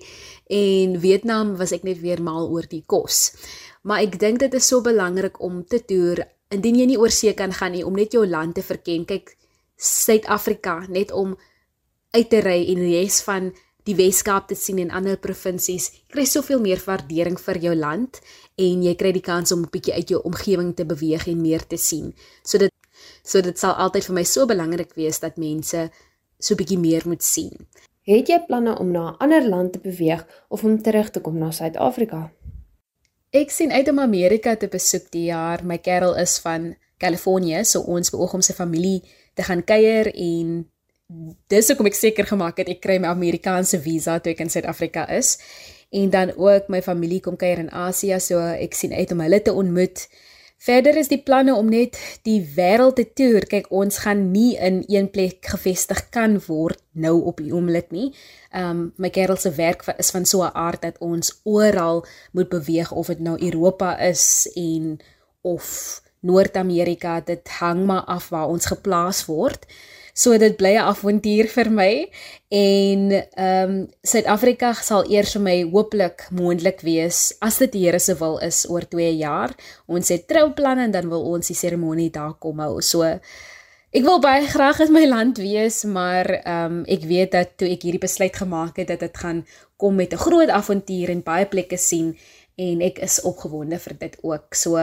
en 0.50 0.98
Vietnam 1.00 1.58
was 1.58 1.72
ek 1.72 1.84
net 1.84 2.02
weer 2.02 2.22
mal 2.24 2.50
oor 2.50 2.66
die 2.66 2.84
kos. 2.86 3.34
Maar 3.84 4.02
ek 4.02 4.20
dink 4.20 4.40
dit 4.40 4.54
is 4.54 4.68
so 4.68 4.82
belangrik 4.82 5.40
om 5.40 5.66
te 5.66 5.86
toer 5.86 6.26
indien 6.50 6.76
jy 6.76 6.86
nie 6.86 6.98
oor 6.98 7.12
see 7.12 7.34
kan 7.34 7.54
gaan 7.54 7.72
nie 7.72 7.86
om 7.86 7.94
net 7.94 8.12
jou 8.12 8.26
land 8.26 8.56
te 8.56 8.62
verken. 8.62 9.06
Kyk 9.06 9.38
Suid-Afrika 9.78 10.88
net 10.90 11.12
om 11.12 11.38
uit 12.12 12.30
te 12.30 12.42
ry 12.42 12.66
en 12.74 12.76
die 12.76 13.04
res 13.04 13.22
van 13.22 13.54
die 13.90 13.98
Weskaap 13.98 14.50
te 14.50 14.56
sien 14.56 14.80
en 14.84 14.92
ander 14.94 15.18
provinsies. 15.18 15.90
Jy 15.94 16.14
kry 16.14 16.26
soveel 16.30 16.62
meer 16.62 16.82
waardering 16.86 17.38
vir 17.42 17.60
jou 17.64 17.76
land 17.76 18.20
en 18.62 18.84
jy 18.86 18.94
kry 19.00 19.12
die 19.16 19.26
kans 19.26 19.52
om 19.56 19.64
'n 19.64 19.72
bietjie 19.74 19.94
uit 19.94 20.10
jou 20.10 20.22
omgewing 20.24 20.76
te 20.76 20.86
beweeg 20.86 21.28
en 21.28 21.42
meer 21.42 21.66
te 21.68 21.78
sien. 21.78 22.14
So 22.44 22.58
dit 22.58 22.72
so 23.24 23.42
dit 23.42 23.58
sal 23.58 23.74
altyd 23.74 24.06
vir 24.06 24.16
my 24.16 24.24
so 24.24 24.46
belangrik 24.46 24.94
wees 24.96 25.20
dat 25.20 25.38
mense 25.38 25.90
so 26.40 26.56
bietjie 26.56 26.78
meer 26.78 27.08
moet 27.08 27.24
sien. 27.24 27.52
Het 28.04 28.28
jy 28.28 28.40
planne 28.48 28.78
om 28.80 28.92
na 28.92 29.12
'n 29.12 29.18
ander 29.20 29.44
land 29.50 29.74
te 29.74 29.80
beweeg 29.80 30.26
of 30.50 30.64
om 30.64 30.82
terug 30.82 31.10
te 31.10 31.20
kom 31.20 31.38
na 31.38 31.52
Suid-Afrika? 31.52 32.32
Ek 33.32 33.52
sien 33.52 33.72
uit 33.72 33.88
om 33.90 34.00
Amerika 34.00 34.56
te 34.56 34.68
besoek 34.68 35.12
die 35.12 35.26
jaar. 35.26 35.64
My 35.64 35.78
kerel 35.78 36.16
is 36.18 36.40
van 36.40 36.76
Kalifornië, 36.98 37.66
so 37.66 37.80
ons 37.82 38.10
beoog 38.10 38.34
om 38.34 38.42
sy 38.42 38.54
familie 38.54 39.04
te 39.34 39.44
gaan 39.44 39.64
kuier 39.64 40.10
en 40.16 40.70
dis 41.50 41.70
hoekom 41.72 41.90
ek 41.90 41.98
seker 41.98 42.28
gemaak 42.30 42.62
het 42.62 42.70
ek 42.70 42.82
kry 42.84 43.00
my 43.02 43.10
Amerikaanse 43.10 43.80
visa 43.82 44.20
toe 44.22 44.36
ek 44.36 44.44
in 44.46 44.52
Suid-Afrika 44.54 45.08
is. 45.10 45.38
En 45.90 46.12
dan 46.14 46.36
ook 46.38 46.70
my 46.70 46.84
familie 46.86 47.22
kom 47.26 47.38
kuier 47.40 47.64
in 47.64 47.72
Asië, 47.74 48.20
so 48.22 48.38
ek 48.38 48.78
sien 48.78 48.94
uit 48.94 49.12
om 49.12 49.24
hulle 49.26 49.42
te 49.42 49.54
ontmoet. 49.54 50.06
Verder 50.60 50.98
is 51.00 51.08
die 51.08 51.22
planne 51.24 51.56
om 51.56 51.70
net 51.72 51.96
die 52.28 52.42
wêreld 52.58 53.00
te 53.00 53.06
toer. 53.16 53.48
Kyk, 53.50 53.70
ons 53.74 54.02
gaan 54.04 54.26
nie 54.34 54.58
in 54.60 54.84
een 54.92 55.08
plek 55.10 55.48
gevestig 55.56 56.04
kan 56.14 56.36
word 56.46 56.82
nou 56.92 57.16
op 57.32 57.40
die 57.40 57.54
oomblik 57.56 57.94
nie. 57.96 58.12
Um 58.54 58.90
my 59.00 59.10
kerel 59.16 59.40
se 59.40 59.54
werk 59.56 59.88
is 59.98 60.12
van 60.12 60.28
so 60.28 60.44
'n 60.44 60.54
aard 60.54 60.82
dat 60.82 61.00
ons 61.00 61.40
oral 61.44 62.06
moet 62.34 62.50
beweeg 62.50 62.92
of 62.92 63.08
dit 63.08 63.20
nou 63.20 63.40
Europa 63.40 63.98
is 63.98 64.52
en 64.56 65.00
of 65.42 66.02
Noord-Amerika, 66.20 67.22
dit 67.22 67.48
hang 67.48 67.86
maar 67.86 68.04
af 68.04 68.30
waar 68.30 68.48
ons 68.48 68.66
geplaas 68.66 69.26
word. 69.26 69.66
So 70.20 70.36
dit 70.36 70.58
bly 70.60 70.74
'n 70.76 70.88
avontuur 70.92 71.48
vir 71.48 71.70
my 71.72 71.94
en 72.52 73.04
ehm 73.12 73.70
um, 73.70 73.76
Suid-Afrika 74.04 74.74
sal 74.74 75.06
eers 75.08 75.32
vir 75.36 75.44
my 75.46 75.58
hooplik 75.72 76.26
moontlik 76.40 76.84
wees 76.84 77.20
as 77.40 77.60
dit 77.64 77.72
die 77.72 77.86
Here 77.86 78.00
se 78.00 78.16
wil 78.20 78.36
is 78.44 78.66
oor 78.70 78.84
2 78.96 79.14
jaar. 79.16 79.56
Ons 79.88 80.12
het 80.12 80.28
trouplanne 80.28 80.84
en 80.84 80.92
dan 80.92 81.08
wil 81.10 81.24
ons 81.24 81.48
die 81.48 81.56
seremonie 81.56 82.10
daar 82.12 82.34
kom 82.34 82.60
hou. 82.60 82.82
So 82.82 83.04
ek 83.08 84.04
wil 84.04 84.20
baie 84.20 84.44
graag 84.48 84.84
in 84.90 84.94
my 84.94 85.06
land 85.08 85.38
wees, 85.38 85.84
maar 85.86 86.26
ehm 86.44 86.80
um, 86.80 86.86
ek 86.86 87.08
weet 87.08 87.32
dat 87.32 87.58
toe 87.58 87.72
ek 87.72 87.88
hierdie 87.88 88.06
besluit 88.08 88.36
gemaak 88.36 88.76
het 88.78 88.88
dat 88.92 89.00
dit 89.00 89.18
gaan 89.18 89.46
kom 89.78 89.96
met 89.96 90.14
'n 90.14 90.24
groot 90.28 90.50
avontuur 90.50 91.10
en 91.10 91.24
baie 91.24 91.46
plekke 91.46 91.78
sien 91.78 92.18
en 92.58 92.82
ek 92.82 93.00
is 93.00 93.22
opgewonde 93.22 93.80
vir 93.80 93.96
dit 94.00 94.18
ook. 94.22 94.56
So 94.56 94.76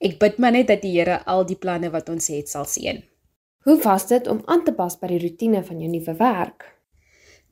ek 0.00 0.18
bid 0.18 0.38
maar 0.38 0.52
net 0.52 0.68
dat 0.68 0.80
die 0.82 0.96
Here 0.96 1.24
al 1.26 1.44
die 1.44 1.60
planne 1.60 1.90
wat 1.90 2.08
ons 2.08 2.28
het 2.28 2.48
sal 2.48 2.64
seën. 2.64 3.13
Hoe 3.64 3.82
was 3.82 4.06
dit 4.06 4.26
om 4.26 4.42
aan 4.44 4.64
te 4.64 4.72
pas 4.76 4.92
by 5.00 5.08
die 5.08 5.20
rotine 5.22 5.62
van 5.64 5.78
jou 5.80 5.88
nuwe 5.88 6.14
werk? 6.18 6.66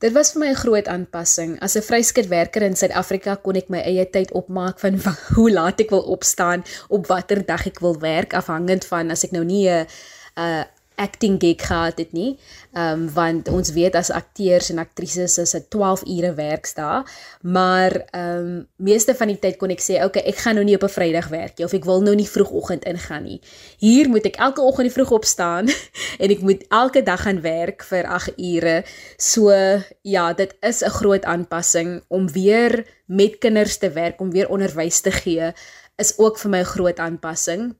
Dit 0.03 0.13
was 0.13 0.33
vir 0.33 0.39
my 0.39 0.49
'n 0.51 0.61
groot 0.61 0.87
aanpassing. 0.87 1.59
As 1.59 1.75
'n 1.75 1.81
vryskutwerker 1.81 2.61
in 2.61 2.75
Suid-Afrika 2.75 3.35
kon 3.35 3.55
ek 3.55 3.69
my 3.69 3.79
eie 3.79 4.05
tyd 4.05 4.31
opmaak 4.31 4.79
van 4.79 4.99
hoe 5.35 5.51
laat 5.51 5.79
ek 5.79 5.89
wil 5.89 6.05
opstaan, 6.15 6.63
op 6.89 7.07
watter 7.07 7.45
dag 7.45 7.65
ek 7.65 7.79
wil 7.79 7.97
werk 7.99 8.33
afhangend 8.33 8.85
van 8.85 9.11
as 9.11 9.23
ek 9.23 9.31
nou 9.31 9.43
nie 9.43 9.69
'n 9.69 9.87
'n 10.37 10.65
acting 10.95 11.39
gig 11.39 11.61
gehad 11.61 11.97
het 11.97 12.11
nie. 12.11 12.37
Ehm 12.73 13.03
um, 13.03 13.09
want 13.13 13.47
ons 13.47 13.71
weet 13.71 13.95
as 13.95 14.09
akteurs 14.11 14.69
en 14.69 14.77
aktrises 14.77 15.37
is 15.37 15.51
dit 15.51 15.69
12 15.69 16.03
ure 16.07 16.33
werksdae, 16.33 17.03
maar 17.41 17.91
ehm 18.11 18.37
um, 18.37 18.67
meeste 18.75 19.15
van 19.15 19.27
die 19.27 19.39
tyd 19.39 19.57
kon 19.57 19.69
ek 19.69 19.81
sê, 19.81 19.95
"Oké, 19.95 20.05
okay, 20.05 20.23
ek 20.31 20.37
gaan 20.37 20.55
nou 20.55 20.65
nie 20.65 20.75
op 20.75 20.83
'n 20.83 20.95
Vrydag 20.95 21.27
werk 21.27 21.57
nie 21.57 21.65
of 21.65 21.73
ek 21.73 21.85
wil 21.85 22.01
nou 22.01 22.15
nie 22.15 22.29
vroegoggend 22.29 22.83
ingaan 22.83 23.23
nie." 23.23 23.41
Hier 23.77 24.09
moet 24.09 24.25
ek 24.25 24.35
elke 24.35 24.61
oggend 24.61 24.93
vroeg 24.93 25.11
opstaan 25.11 25.69
en 26.23 26.29
ek 26.29 26.41
moet 26.41 26.65
elke 26.69 27.03
dag 27.03 27.21
gaan 27.21 27.41
werk 27.41 27.83
vir 27.83 28.07
8 28.07 28.33
ure. 28.37 28.83
So 29.17 29.51
ja, 30.01 30.33
dit 30.33 30.55
is 30.61 30.83
'n 30.83 30.89
groot 30.89 31.23
aanpassing 31.23 32.03
om 32.07 32.31
weer 32.31 32.85
met 33.05 33.37
kinders 33.37 33.77
te 33.77 33.89
werk, 33.89 34.21
om 34.21 34.31
weer 34.31 34.49
onderwys 34.49 35.01
te 35.01 35.11
gee 35.11 35.53
is 35.95 36.17
ook 36.17 36.39
vir 36.41 36.49
my 36.49 36.59
'n 36.59 36.73
groot 36.75 36.99
aanpassing. 36.99 37.75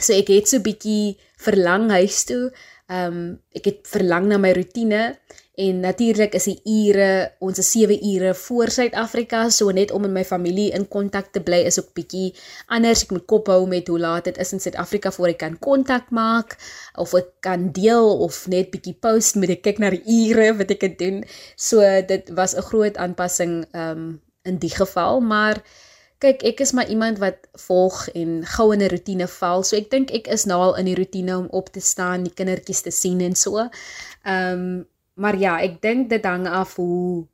So 0.00 0.14
ek 0.16 0.30
het 0.32 0.48
so 0.48 0.62
bietjie 0.64 1.18
verlang 1.42 1.90
huis 1.92 2.24
toe. 2.28 2.50
Ehm 2.92 3.16
um, 3.16 3.24
ek 3.56 3.68
het 3.68 3.88
verlang 3.88 4.28
na 4.28 4.38
my 4.40 4.52
rotine 4.56 5.16
en 5.62 5.80
natuurlik 5.84 6.32
is 6.34 6.46
die 6.48 6.60
ure 6.64 7.32
ons 7.44 7.58
is 7.60 7.70
7 7.74 7.98
ure 8.08 8.32
voor 8.34 8.72
Suid-Afrika, 8.72 9.50
so 9.52 9.70
net 9.70 9.92
om 9.92 10.00
met 10.06 10.14
my 10.16 10.24
familie 10.24 10.72
in 10.72 10.86
kontak 10.88 11.28
te 11.32 11.42
bly 11.44 11.60
is 11.68 11.78
ook 11.80 11.92
bietjie 11.96 12.32
anders. 12.72 13.04
Ek 13.04 13.12
moet 13.12 13.26
kop 13.28 13.50
hou 13.52 13.66
met 13.68 13.88
hoe 13.88 14.00
laat 14.00 14.30
dit 14.30 14.40
is 14.40 14.52
in 14.56 14.64
Suid-Afrika 14.64 15.12
voor 15.12 15.34
ek 15.34 15.40
kan 15.44 15.58
kontak 15.60 16.10
maak 16.10 16.56
of 16.96 17.14
ek 17.20 17.30
kan 17.44 17.70
deel 17.76 18.18
of 18.24 18.46
net 18.48 18.72
bietjie 18.72 18.96
post 18.96 19.36
met 19.36 19.52
ek 19.52 19.62
kyk 19.68 19.78
na 19.78 19.92
die 19.92 20.02
ure 20.24 20.50
wat 20.56 20.72
ek 20.72 20.88
het 20.88 20.98
doen. 20.98 21.22
So 21.56 21.84
dit 21.84 22.32
was 22.32 22.56
'n 22.56 22.68
groot 22.72 22.96
aanpassing 22.96 23.64
ehm 23.72 23.90
um, 23.90 24.20
in 24.42 24.58
die 24.58 24.74
geval, 24.74 25.20
maar 25.20 25.62
kyk, 26.22 26.44
ek 26.52 26.62
is 26.64 26.72
maar 26.76 26.88
iemand 26.90 27.18
wat 27.22 27.48
volg 27.66 28.06
en 28.18 28.40
gou 28.54 28.70
in 28.74 28.82
'n 28.82 28.90
rotine 28.94 29.28
val. 29.28 29.62
So 29.62 29.76
ek 29.76 29.90
dink 29.90 30.10
ek 30.10 30.26
is 30.28 30.46
nou 30.46 30.60
al 30.60 30.76
in 30.80 30.86
die 30.86 30.98
rotine 30.98 31.36
om 31.38 31.48
op 31.50 31.68
te 31.68 31.80
staan, 31.80 32.24
die 32.24 32.34
kindertjies 32.34 32.82
te 32.82 32.90
sien 32.90 33.20
en 33.20 33.34
so. 33.34 33.68
Ehm 34.24 34.52
um, 34.52 34.86
maar 35.14 35.36
ja, 35.36 35.60
ek 35.60 35.82
dink 35.82 36.08
dit 36.08 36.24
hang 36.24 36.46
af 36.48 36.76
hoe 36.76 37.26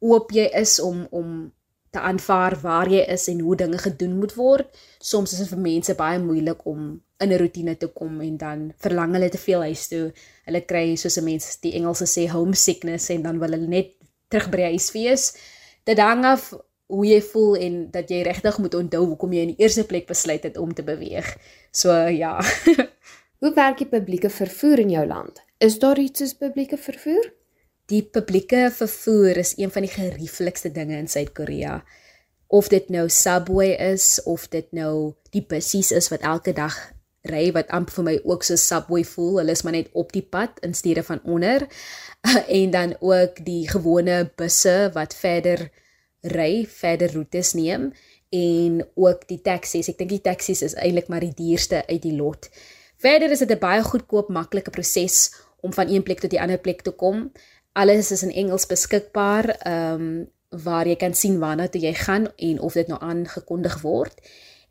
oop 0.00 0.30
jy 0.32 0.48
is 0.56 0.80
om 0.80 1.06
om 1.10 1.52
te 1.90 2.00
aanvaar 2.00 2.56
waar 2.62 2.88
jy 2.88 3.02
is 3.12 3.26
en 3.28 3.40
hoe 3.40 3.56
dinge 3.56 3.78
gedoen 3.78 4.18
moet 4.18 4.34
word. 4.34 4.66
Soms 4.98 5.32
is 5.32 5.38
dit 5.38 5.48
vir 5.48 5.58
mense 5.58 5.94
baie 5.94 6.18
moeilik 6.22 6.64
om 6.64 7.02
in 7.20 7.32
'n 7.32 7.38
rotine 7.38 7.76
te 7.76 7.86
kom 7.86 8.20
en 8.20 8.36
dan 8.36 8.72
verlang 8.78 9.12
hulle 9.12 9.28
te 9.28 9.38
veel 9.38 9.60
huis 9.60 9.88
toe. 9.88 10.12
Hulle 10.44 10.60
kry 10.60 10.96
soos 10.96 11.18
'n 11.18 11.24
mens 11.24 11.60
die 11.60 11.74
Engelse 11.74 12.06
sê 12.06 12.30
homesickness 12.30 13.10
en 13.10 13.22
dan 13.22 13.38
wil 13.38 13.50
hulle 13.50 13.66
net 13.66 13.88
terug 14.28 14.50
by 14.50 14.56
die 14.56 14.70
huis 14.72 14.92
wees. 14.92 15.36
Dit 15.84 15.98
hang 15.98 16.24
af 16.24 16.54
hoe 16.90 17.06
jy 17.06 17.20
voel 17.22 17.56
en 17.56 17.80
dat 17.94 18.10
jy 18.10 18.22
regtig 18.26 18.58
moet 18.58 18.74
onthou 18.74 19.04
hoekom 19.12 19.32
jy 19.34 19.46
in 19.46 19.52
die 19.54 19.62
eerste 19.64 19.86
plek 19.86 20.08
besluit 20.10 20.42
het 20.46 20.58
om 20.58 20.74
te 20.74 20.82
beweeg. 20.86 21.28
So 21.70 21.94
ja. 21.94 22.36
hoe 23.40 23.52
werk 23.54 23.78
die 23.78 23.88
publieke 23.88 24.30
vervoer 24.30 24.82
in 24.82 24.90
jou 24.96 25.06
land? 25.06 25.42
Is 25.62 25.78
daar 25.78 25.98
iets 25.98 26.22
soos 26.22 26.34
publieke 26.34 26.78
vervoer? 26.80 27.30
Die 27.90 28.02
publieke 28.02 28.68
vervoer 28.74 29.40
is 29.42 29.56
een 29.58 29.70
van 29.70 29.86
die 29.86 29.92
gerieflikste 29.92 30.70
dinge 30.72 30.98
in 30.98 31.08
Suid-Korea. 31.08 31.80
Of 32.46 32.68
dit 32.70 32.88
nou 32.90 33.08
subway 33.08 33.74
is 33.92 34.22
of 34.26 34.48
dit 34.50 34.66
nou 34.74 35.14
die 35.34 35.42
bussies 35.46 35.90
is 35.94 36.10
wat 36.10 36.26
elke 36.26 36.54
dag 36.54 36.76
ry 37.28 37.50
wat 37.52 37.68
amper 37.74 37.98
vir 37.98 38.06
my 38.06 38.14
ook 38.24 38.46
so 38.46 38.56
subway 38.58 39.04
voel. 39.04 39.40
Hulle 39.40 39.54
is 39.54 39.62
maar 39.66 39.76
net 39.76 39.90
op 39.92 40.12
die 40.14 40.24
pad 40.24 40.58
in 40.66 40.74
steede 40.74 41.02
van 41.06 41.20
onder. 41.24 41.66
en 42.60 42.70
dan 42.70 42.96
ook 43.00 43.44
die 43.44 43.68
gewone 43.68 44.30
busse 44.36 44.90
wat 44.94 45.14
verder 45.14 45.68
ry 46.20 46.66
verder 46.66 47.12
roetes 47.12 47.52
neem 47.52 47.92
en 48.30 48.82
ook 48.94 49.26
die 49.28 49.40
taksies. 49.42 49.88
Ek 49.88 49.98
dink 49.98 50.10
die 50.10 50.24
taksies 50.24 50.62
is 50.62 50.76
eintlik 50.78 51.08
maar 51.08 51.24
die 51.24 51.34
duurste 51.34 51.82
uit 51.88 52.02
die 52.02 52.16
lot. 52.16 52.50
Verder 53.00 53.30
is 53.30 53.38
dit 53.38 53.50
'n 53.50 53.58
baie 53.58 53.82
goedkoop, 53.82 54.28
maklike 54.28 54.70
proses 54.70 55.34
om 55.60 55.72
van 55.72 55.88
een 55.88 56.02
plek 56.02 56.20
tot 56.20 56.30
die 56.30 56.40
ander 56.40 56.58
plek 56.58 56.82
te 56.82 56.90
kom. 56.90 57.32
Alles 57.72 58.10
is 58.10 58.22
in 58.22 58.32
Engels 58.32 58.66
beskikbaar, 58.66 59.48
ehm 59.48 60.00
um, 60.00 60.28
waar 60.50 60.86
jy 60.86 60.96
kan 60.96 61.14
sien 61.14 61.38
waarna 61.38 61.68
toe 61.68 61.80
jy 61.80 61.94
gaan 61.94 62.26
en 62.36 62.60
of 62.60 62.72
dit 62.72 62.86
nou 62.86 63.00
aangekondig 63.00 63.80
word. 63.80 64.14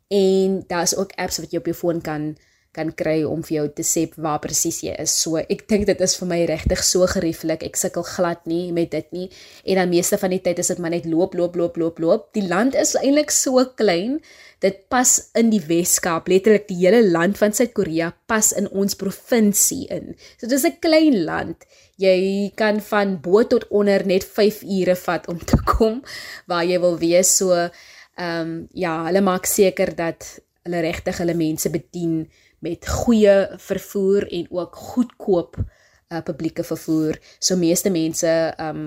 En 0.08 0.64
daar's 0.66 0.96
ook 0.96 1.12
apps 1.16 1.38
wat 1.38 1.50
jy 1.50 1.58
op 1.58 1.64
jou 1.64 1.76
foon 1.76 2.00
kan 2.00 2.36
kan 2.76 2.92
kry 2.94 3.24
om 3.26 3.40
vir 3.42 3.56
jou 3.56 3.64
te 3.80 3.84
sê 3.86 4.04
waar 4.22 4.38
presies 4.42 4.78
jy 4.84 4.92
is. 5.02 5.10
So 5.24 5.40
ek 5.40 5.64
dink 5.70 5.88
dit 5.88 6.02
is 6.06 6.14
vir 6.20 6.28
my 6.30 6.38
regtig 6.46 6.82
so 6.86 7.06
gerieflik. 7.10 7.64
Ek 7.66 7.78
sukkel 7.78 8.04
glad 8.06 8.44
nie 8.46 8.70
met 8.74 8.92
dit 8.94 9.08
nie. 9.16 9.26
En 9.66 9.80
dan 9.80 9.90
meeste 9.90 10.18
van 10.20 10.30
die 10.30 10.42
tyd 10.44 10.60
is 10.62 10.70
dit 10.70 10.82
maar 10.82 10.94
net 10.94 11.08
loop, 11.10 11.34
loop, 11.34 11.58
loop, 11.58 11.80
loop, 11.80 11.98
loop. 11.98 12.28
Die 12.38 12.46
land 12.46 12.78
is 12.78 12.94
eintlik 13.00 13.34
so 13.34 13.64
klein. 13.78 14.20
Dit 14.62 14.84
pas 14.92 15.16
in 15.40 15.50
die 15.50 15.62
Weskaap, 15.64 16.28
letterlik 16.30 16.68
die 16.68 16.78
hele 16.82 17.00
land 17.08 17.38
van 17.40 17.54
Suid-Korea 17.56 18.12
pas 18.30 18.52
in 18.54 18.68
ons 18.70 18.94
provinsie 19.00 19.86
in. 19.90 20.14
So 20.36 20.46
dit 20.46 20.58
is 20.58 20.66
'n 20.68 20.78
klein 20.78 21.24
land. 21.24 21.66
Jy 21.98 22.52
kan 22.54 22.80
van 22.80 23.20
bo 23.20 23.42
tot 23.42 23.66
onder 23.68 24.06
net 24.06 24.24
5 24.24 24.62
ure 24.62 24.96
vat 24.96 25.26
om 25.28 25.38
te 25.38 25.58
kom 25.64 26.02
waar 26.46 26.64
jy 26.64 26.78
wil 26.78 26.98
wees. 26.98 27.36
So 27.36 27.50
ehm 27.52 28.40
um, 28.40 28.68
ja, 28.72 29.04
hulle 29.06 29.20
maak 29.20 29.46
seker 29.46 29.94
dat 29.96 30.40
hulle 30.62 30.80
regtig 30.80 31.18
hulle 31.18 31.34
mense 31.34 31.70
bedien 31.70 32.28
met 32.60 32.88
goeie 32.88 33.36
vervoer 33.56 34.26
en 34.28 34.46
ook 34.50 34.76
goedkoop 34.76 35.56
uh, 35.60 36.22
publieke 36.24 36.64
vervoer. 36.64 37.18
So 37.38 37.56
meeste 37.56 37.90
mense 37.90 38.54
um 38.60 38.84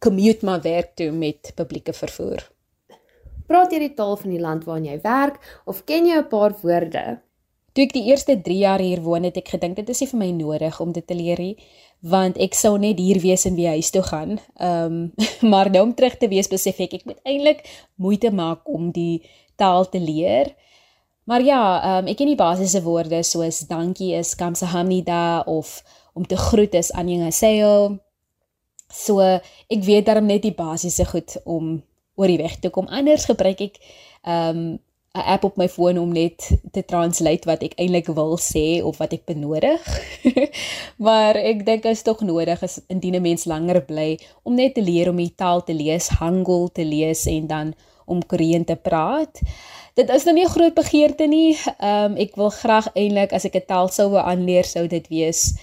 commute 0.00 0.44
maar 0.48 0.62
werk 0.64 0.94
toe 0.96 1.10
met 1.12 1.52
publieke 1.54 1.92
vervoer. 1.92 2.46
Praat 3.50 3.72
jy 3.74 3.82
die 3.82 3.94
taal 3.98 4.16
van 4.16 4.30
die 4.32 4.40
land 4.40 4.64
waarin 4.64 4.86
jy 4.88 5.00
werk 5.02 5.40
of 5.68 5.82
ken 5.84 6.06
jy 6.06 6.16
'n 6.16 6.28
paar 6.30 6.54
woorde? 6.62 7.20
Toe 7.72 7.84
ek 7.84 7.92
die 7.92 8.06
eerste 8.10 8.34
3 8.42 8.56
jaar 8.58 8.82
hier 8.82 9.00
woon 9.02 9.22
het, 9.22 9.36
ek 9.36 9.48
gedink 9.48 9.76
dit 9.76 9.88
is 9.88 10.00
nie 10.00 10.08
vir 10.10 10.18
my 10.18 10.30
nodig 10.30 10.80
om 10.80 10.92
dit 10.92 11.06
te 11.06 11.14
leer 11.14 11.38
nie, 11.38 11.56
want 12.02 12.38
ek 12.38 12.54
sou 12.54 12.78
net 12.78 12.98
hier 12.98 13.20
wees 13.20 13.44
en 13.46 13.54
weer 13.54 13.76
huis 13.76 13.90
toe 13.90 14.02
gaan. 14.02 14.38
Um 14.58 15.12
maar 15.52 15.70
nou 15.70 15.82
om 15.82 15.94
terug 15.94 16.16
te 16.16 16.28
wees 16.28 16.48
besef 16.48 16.80
ek 16.80 16.94
ek 16.94 17.04
moet 17.04 17.20
eintlik 17.24 17.62
moeite 17.96 18.30
maak 18.30 18.66
om 18.68 18.90
die 18.90 19.22
taal 19.56 19.88
te 19.88 20.00
leer. 20.00 20.54
Maar 21.24 21.42
ja, 21.44 21.62
um, 21.98 22.08
ek 22.10 22.16
ken 22.16 22.30
die 22.32 22.38
basiese 22.38 22.82
woorde 22.82 23.22
soos 23.26 23.62
dankie 23.68 24.14
is 24.18 24.34
kamsahamnida 24.34 25.42
of 25.46 25.80
om 26.12 26.26
te 26.26 26.36
groet 26.36 26.74
is 26.74 26.92
annyeonghaseyo. 26.92 27.98
So 28.90 29.22
ek 29.22 29.84
weet 29.86 30.08
darm 30.08 30.26
net 30.26 30.42
die 30.42 30.56
basiese 30.56 31.06
goed 31.06 31.36
om 31.44 31.78
oor 32.18 32.30
die 32.30 32.40
weg 32.40 32.58
te 32.58 32.70
kom. 32.74 32.88
Anders 32.90 33.28
gebruik 33.30 33.60
ek 33.60 33.78
'n 34.26 34.30
um, 34.30 34.78
app 35.10 35.44
op 35.44 35.56
my 35.56 35.68
foon 35.68 35.98
om 35.98 36.12
net 36.12 36.46
te 36.70 36.84
translate 36.86 37.46
wat 37.48 37.62
ek 37.66 37.74
eintlik 37.82 38.06
wil 38.14 38.36
sê 38.38 38.78
of 38.82 39.00
wat 39.02 39.12
ek 39.12 39.24
benodig. 39.26 39.82
maar 41.06 41.34
ek 41.34 41.64
dink 41.66 41.84
is 41.90 42.02
tog 42.06 42.22
nodig 42.22 42.62
as 42.62 42.78
indien 42.88 43.18
'n 43.18 43.22
mens 43.22 43.44
langer 43.44 43.82
bly 43.82 44.18
om 44.42 44.54
net 44.54 44.74
te 44.74 44.82
leer 44.82 45.10
om 45.10 45.16
die 45.16 45.34
taal 45.34 45.64
te 45.64 45.74
lees, 45.74 46.08
Hangul 46.20 46.68
te 46.68 46.84
lees 46.84 47.26
en 47.26 47.46
dan 47.46 47.74
om 48.06 48.22
Koreaan 48.26 48.64
te 48.64 48.76
praat 48.76 49.40
dit 49.94 50.08
is 50.10 50.24
nou 50.24 50.34
nie 50.34 50.44
'n 50.44 50.54
groot 50.54 50.74
begeerte 50.74 51.26
nie. 51.26 51.56
Ehm 51.78 52.12
um, 52.12 52.16
ek 52.16 52.36
wil 52.36 52.50
graag 52.50 52.88
eintlik 52.94 53.32
as 53.32 53.44
ek 53.44 53.54
'n 53.56 53.66
taal 53.66 53.88
sou 53.88 54.10
wou 54.10 54.22
aanleer 54.22 54.64
sou 54.64 54.86
dit 54.86 55.08
wees 55.08 55.54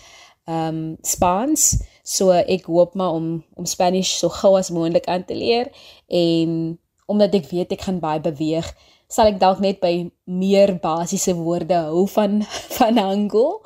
ehm 0.48 0.68
um, 0.68 0.98
Spaans. 1.02 1.84
So 2.04 2.32
ek 2.32 2.66
hoop 2.66 2.94
maar 2.96 3.12
om 3.12 3.44
om 3.56 3.66
Spanish 3.66 4.18
so 4.18 4.30
gou 4.30 4.58
as 4.58 4.70
moontlik 4.70 5.06
aan 5.06 5.26
te 5.26 5.36
leer 5.36 5.72
en 6.08 6.80
omdat 7.06 7.34
ek 7.36 7.50
weet 7.52 7.72
ek 7.72 7.82
gaan 7.82 8.00
baie 8.00 8.20
beweeg, 8.20 8.68
sal 9.08 9.28
ek 9.28 9.40
dalk 9.40 9.60
net 9.60 9.80
by 9.80 10.10
meer 10.24 10.76
basiese 10.84 11.36
woorde 11.36 11.76
hou 11.88 12.08
van 12.08 12.42
van 12.78 12.98
Hangul. 12.98 13.62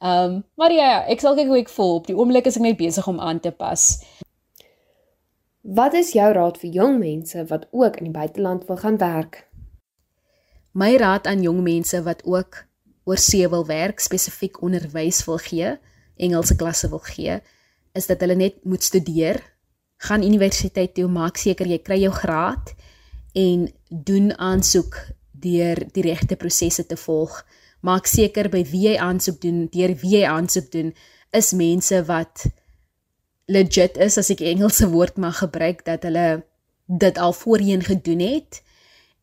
Ehm 0.00 0.24
um, 0.24 0.44
maar 0.54 0.72
ja, 0.72 0.90
ja, 0.90 1.00
ek 1.08 1.20
sal 1.20 1.34
kyk 1.34 1.48
hoe 1.48 1.58
ek 1.58 1.72
voel. 1.72 1.94
Op 1.96 2.06
die 2.06 2.16
oomblik 2.16 2.46
is 2.46 2.56
ek 2.56 2.62
net 2.62 2.78
besig 2.80 3.08
om 3.08 3.20
aan 3.20 3.40
te 3.40 3.50
pas. 3.50 3.88
Wat 5.66 5.94
is 5.98 6.12
jou 6.12 6.32
raad 6.32 6.58
vir 6.62 6.70
jong 6.70 6.98
mense 7.00 7.46
wat 7.48 7.66
ook 7.72 7.96
in 7.96 8.12
die 8.12 8.18
buiteland 8.18 8.66
wil 8.68 8.76
gaan 8.76 9.00
werk? 9.00 9.46
My 10.76 10.92
raad 11.00 11.24
aan 11.24 11.40
jong 11.40 11.62
mense 11.64 12.02
wat 12.04 12.20
ook 12.28 12.58
oor 13.08 13.16
see 13.16 13.48
wil 13.48 13.64
werk, 13.66 14.02
spesifiek 14.04 14.60
onderwys 14.60 15.22
wil 15.24 15.38
gee, 15.40 15.76
Engelse 16.20 16.56
klasse 16.56 16.90
wil 16.92 17.00
gee, 17.04 17.38
is 17.96 18.08
dat 18.10 18.20
hulle 18.20 18.36
net 18.36 18.58
moet 18.64 18.84
studeer, 18.84 19.40
gaan 20.04 20.24
universiteit 20.24 20.92
toe, 20.96 21.06
maak 21.08 21.40
seker 21.40 21.68
jy 21.70 21.78
kry 21.84 21.96
jou 22.02 22.12
graad 22.12 22.74
en 23.36 23.64
doen 23.88 24.34
aansoek 24.36 24.98
deur 25.32 25.80
die 25.96 26.04
regte 26.04 26.36
prosesse 26.36 26.84
te 26.88 26.96
volg. 27.00 27.38
Maak 27.80 28.08
seker 28.08 28.50
by 28.52 28.60
wie 28.68 28.82
jy 28.90 28.96
aansoek 29.00 29.40
doen, 29.40 29.64
deur 29.72 29.94
wie 30.02 30.18
jy 30.18 30.24
aansoek 30.28 30.68
doen, 30.72 30.92
is 31.32 31.52
mense 31.56 32.02
wat 32.08 32.46
legit 33.48 33.96
is 34.02 34.18
as 34.20 34.32
ek 34.34 34.44
Engelse 34.44 34.90
woord 34.92 35.16
mag 35.22 35.40
gebruik 35.40 35.84
dat 35.88 36.04
hulle 36.04 36.44
dit 36.86 37.18
al 37.18 37.32
voorheen 37.32 37.84
gedoen 37.84 38.24
het 38.24 38.60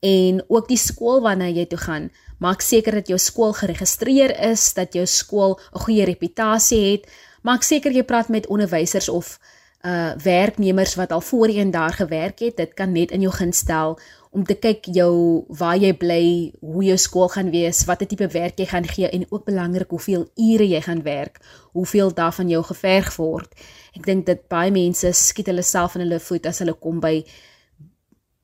en 0.04 0.44
ook 0.48 0.68
die 0.68 0.80
skool 0.80 1.22
waarna 1.24 1.48
jy 1.48 1.66
toe 1.72 1.80
gaan. 1.80 2.10
Maak 2.44 2.62
seker 2.62 3.00
dat 3.00 3.08
jou 3.08 3.18
skool 3.22 3.54
geregistreer 3.56 4.36
is, 4.52 4.74
dat 4.76 4.94
jou 4.94 5.06
skool 5.08 5.60
'n 5.74 5.80
goeie 5.80 6.06
reputasie 6.06 6.92
het. 6.92 7.08
Maak 7.42 7.64
seker 7.64 7.92
jy 7.92 8.04
praat 8.04 8.30
met 8.30 8.48
onderwysers 8.48 9.10
of 9.10 9.40
uh 9.84 10.16
werknemers 10.24 10.96
wat 10.96 11.12
al 11.12 11.22
voorheen 11.22 11.72
daar 11.72 11.94
gewerk 11.94 12.40
het. 12.40 12.58
Dit 12.58 12.74
kan 12.74 12.92
net 12.92 13.12
in 13.12 13.22
jou 13.22 13.34
guns 13.34 13.58
stel 13.58 14.00
om 14.32 14.44
te 14.44 14.56
kyk 14.56 14.86
jou 14.90 15.46
waar 15.48 15.78
jy 15.78 15.92
bly, 15.94 16.52
hoe 16.60 16.84
jou 16.84 16.98
skool 16.98 17.28
gaan 17.30 17.52
wees, 17.52 17.84
watter 17.86 18.08
tipe 18.08 18.28
werk 18.34 18.58
jy 18.58 18.66
gaan 18.66 18.88
gee 18.90 19.10
en 19.10 19.26
ook 19.30 19.46
belangrik 19.46 19.90
hoeveel 19.90 20.26
ure 20.36 20.68
jy 20.68 20.82
gaan 20.82 21.04
werk, 21.04 21.38
hoeveel 21.72 22.14
daarvan 22.14 22.50
jou 22.50 22.64
geverg 22.64 23.16
word. 23.16 23.54
Ek 23.94 24.06
dink 24.06 24.26
dat 24.26 24.48
baie 24.50 24.72
mense 24.72 25.12
skiet 25.14 25.52
hulle 25.52 25.62
self 25.62 25.96
in 25.96 26.02
hulle 26.08 26.20
voet 26.20 26.50
as 26.50 26.64
hulle 26.64 26.74
kom 26.74 27.00
by 27.04 27.20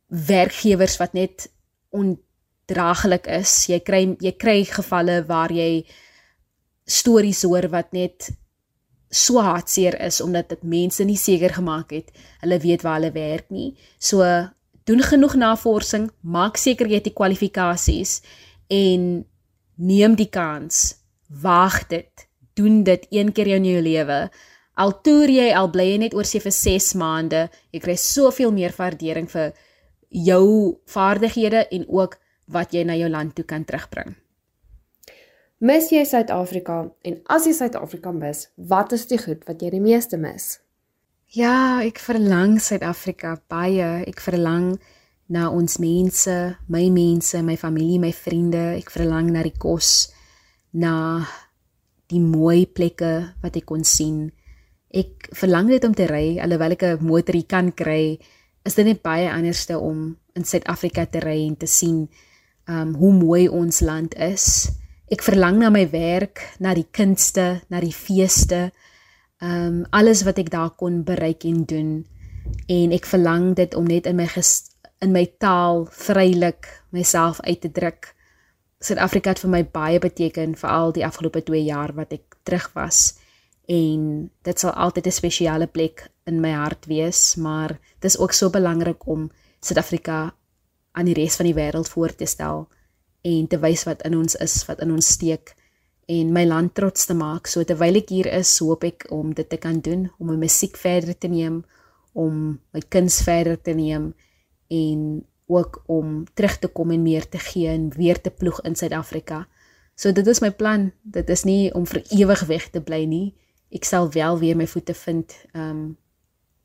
werkgewers 0.10 0.98
wat 0.98 1.14
net 1.14 1.48
ondraaglik 1.90 3.28
is. 3.30 3.54
Jy 3.70 3.80
kry 3.86 4.04
jy 4.20 4.34
kry 4.38 4.64
gevalle 4.68 5.22
waar 5.30 5.54
jy 5.54 5.86
stories 6.90 7.44
hoor 7.46 7.70
wat 7.70 7.94
net 7.94 8.32
so 9.10 9.42
hartseer 9.42 9.98
is 10.06 10.20
omdat 10.22 10.50
dit 10.54 10.64
mense 10.70 11.04
nie 11.06 11.18
seker 11.18 11.54
gemaak 11.58 11.94
het 11.94 12.12
hulle 12.44 12.60
weet 12.62 12.86
waar 12.86 13.00
hulle 13.00 13.14
werk 13.14 13.50
nie. 13.54 13.74
So 13.98 14.26
doen 14.90 15.02
genoeg 15.06 15.36
navorsing, 15.38 16.10
maak 16.22 16.58
seker 16.58 16.90
jy 16.90 17.02
het 17.02 17.10
die 17.10 17.18
kwalifikasies 17.18 18.20
en 18.74 19.26
neem 19.78 20.16
die 20.18 20.30
kans. 20.30 20.98
Waag 21.30 21.84
dit. 21.90 22.26
Doen 22.58 22.84
dit 22.84 23.06
een 23.14 23.32
keer 23.32 23.54
in 23.56 23.66
jou 23.70 23.82
lewe. 23.82 24.20
Al 24.80 24.94
toer 25.06 25.30
jy 25.30 25.50
al 25.54 25.70
bly 25.70 25.92
jy 25.92 25.98
net 26.06 26.16
oor 26.18 26.26
se 26.26 26.42
vir 26.42 26.54
6 26.56 26.94
maande, 26.98 27.48
jy 27.72 27.82
kry 27.84 27.96
soveel 28.00 28.52
meer 28.56 28.74
waardering 28.78 29.30
vir 29.30 29.54
jou 30.10 30.80
vaardighede 30.90 31.68
en 31.72 31.86
ook 31.88 32.18
wat 32.50 32.74
jy 32.74 32.84
na 32.84 32.98
jou 32.98 33.10
land 33.10 33.36
toe 33.36 33.46
kan 33.46 33.66
terugbring. 33.66 34.16
Mis 35.60 35.90
jy 35.92 36.06
Suid-Afrika 36.08 36.86
en 37.04 37.20
as 37.28 37.46
jy 37.46 37.54
Suid-Afrika 37.54 38.14
mis, 38.16 38.48
wat 38.56 38.94
is 38.96 39.06
die 39.10 39.20
goed 39.20 39.44
wat 39.48 39.62
jy 39.62 39.74
die 39.74 39.84
meeste 39.84 40.18
mis? 40.18 40.58
Ja, 41.36 41.84
ek 41.86 42.00
verlang 42.02 42.58
Suid-Afrika 42.64 43.36
baie. 43.52 43.90
Ek 44.08 44.24
verlang 44.24 44.80
na 45.30 45.50
ons 45.54 45.78
mense, 45.78 46.36
my 46.74 46.88
mense, 46.90 47.38
my 47.46 47.58
familie, 47.60 48.00
my 48.02 48.14
vriende. 48.16 48.64
Ek 48.80 48.90
verlang 48.90 49.30
na 49.36 49.44
die 49.46 49.54
kos, 49.54 50.10
na 50.74 51.22
die 52.10 52.24
mooi 52.24 52.66
plekke 52.66 53.36
wat 53.44 53.60
ek 53.60 53.68
kon 53.70 53.86
sien. 53.86 54.30
Ek 54.90 55.30
verlang 55.38 55.70
dit 55.70 55.84
om 55.86 55.94
te 55.94 56.08
ry 56.10 56.40
alhoewel 56.42 56.74
ek 56.74 56.84
'n 56.84 57.06
motorie 57.06 57.46
kan 57.46 57.70
kry 57.72 58.18
is 58.70 58.78
dit 58.78 58.86
net 58.86 59.02
baie 59.06 59.30
anderste 59.32 59.80
om 59.82 60.12
in 60.38 60.46
Suid-Afrika 60.46 61.08
te 61.10 61.22
ry 61.24 61.40
en 61.48 61.58
te 61.58 61.68
sien 61.70 62.04
um 62.70 62.94
hoe 63.00 63.14
mooi 63.16 63.48
ons 63.50 63.82
land 63.82 64.14
is. 64.22 64.70
Ek 65.10 65.26
verlang 65.26 65.58
na 65.58 65.72
my 65.74 65.88
werk, 65.90 66.44
na 66.62 66.76
die 66.78 66.86
kunste, 66.94 67.64
na 67.74 67.82
die 67.82 67.96
feeste. 67.96 68.70
Um 69.42 69.86
alles 69.96 70.22
wat 70.28 70.38
ek 70.42 70.52
daar 70.54 70.76
kon 70.78 71.02
bereik 71.08 71.48
en 71.50 71.64
doen. 71.66 71.94
En 72.70 72.94
ek 72.94 73.10
verlang 73.10 73.56
dit 73.58 73.74
om 73.76 73.90
net 73.90 74.06
in 74.10 74.20
my 74.20 74.28
in 75.00 75.16
my 75.16 75.26
taal 75.40 75.88
vrylik 75.96 76.68
myself 76.94 77.40
uit 77.48 77.62
te 77.62 77.72
druk. 77.72 78.14
Suid-Afrika 78.84 79.34
het 79.34 79.42
vir 79.42 79.54
my 79.56 79.64
baie 79.66 80.00
beteken 80.00 80.54
veral 80.60 80.94
die 80.94 81.06
afgelope 81.08 81.42
2 81.48 81.64
jaar 81.66 81.96
wat 81.96 82.14
ek 82.14 82.38
terug 82.46 82.70
was 82.76 83.19
en 83.70 84.32
dit 84.42 84.60
sal 84.60 84.74
altyd 84.74 85.06
'n 85.08 85.12
spesiale 85.12 85.68
plek 85.68 86.10
in 86.26 86.40
my 86.42 86.52
hart 86.52 86.86
wees, 86.86 87.36
maar 87.36 87.80
dit 88.00 88.12
is 88.12 88.18
ook 88.18 88.32
so 88.32 88.50
belangrik 88.50 89.08
om 89.08 89.32
Suid-Afrika 89.60 90.36
aan 90.92 91.06
die 91.06 91.14
res 91.14 91.36
van 91.36 91.46
die 91.46 91.54
wêreld 91.54 91.90
voor 91.90 92.16
te 92.16 92.26
stel 92.26 92.68
en 93.22 93.48
te 93.48 93.60
wys 93.60 93.84
wat 93.84 94.02
in 94.02 94.18
ons 94.18 94.36
is, 94.36 94.66
wat 94.66 94.80
in 94.80 94.92
ons 94.92 95.08
steek 95.08 95.54
en 96.06 96.32
my 96.32 96.46
land 96.46 96.74
trots 96.74 97.06
te 97.06 97.14
maak. 97.14 97.48
So 97.48 97.64
terwyl 97.64 97.96
ek 97.96 98.10
hier 98.10 98.26
is, 98.26 98.58
hoop 98.60 98.84
ek 98.84 99.06
om 99.12 99.34
dit 99.34 99.50
te 99.50 99.58
kan 99.58 99.80
doen, 99.80 100.10
om 100.18 100.28
my 100.28 100.36
musiek 100.36 100.78
verder 100.78 101.18
te 101.18 101.28
neem, 101.28 101.64
om 102.14 102.60
my 102.72 102.82
kuns 102.90 103.22
verder 103.22 103.62
te 103.62 103.74
neem 103.74 104.14
en 104.68 105.26
ook 105.46 105.84
om 105.86 106.24
terug 106.34 106.58
te 106.58 106.68
kom 106.68 106.92
en 106.92 107.04
meer 107.04 107.30
te 107.30 107.38
gee 107.38 107.68
en 107.68 107.90
weer 107.90 108.22
te 108.22 108.30
ploeg 108.30 108.62
in 108.62 108.76
Suid-Afrika. 108.76 109.48
So 109.96 110.12
dit 110.12 110.28
is 110.28 110.42
my 110.42 110.52
plan. 110.52 110.92
Dit 111.04 111.30
is 111.30 111.44
nie 111.44 111.74
om 111.74 111.86
vir 111.86 112.02
ewig 112.10 112.46
weg 112.48 112.70
te 112.70 112.82
bly 112.82 113.06
nie 113.06 113.36
ek 113.70 113.86
sal 113.86 114.10
wel 114.12 114.40
weer 114.40 114.56
my 114.56 114.68
voete 114.68 114.94
vind, 114.94 115.36
um 115.54 115.98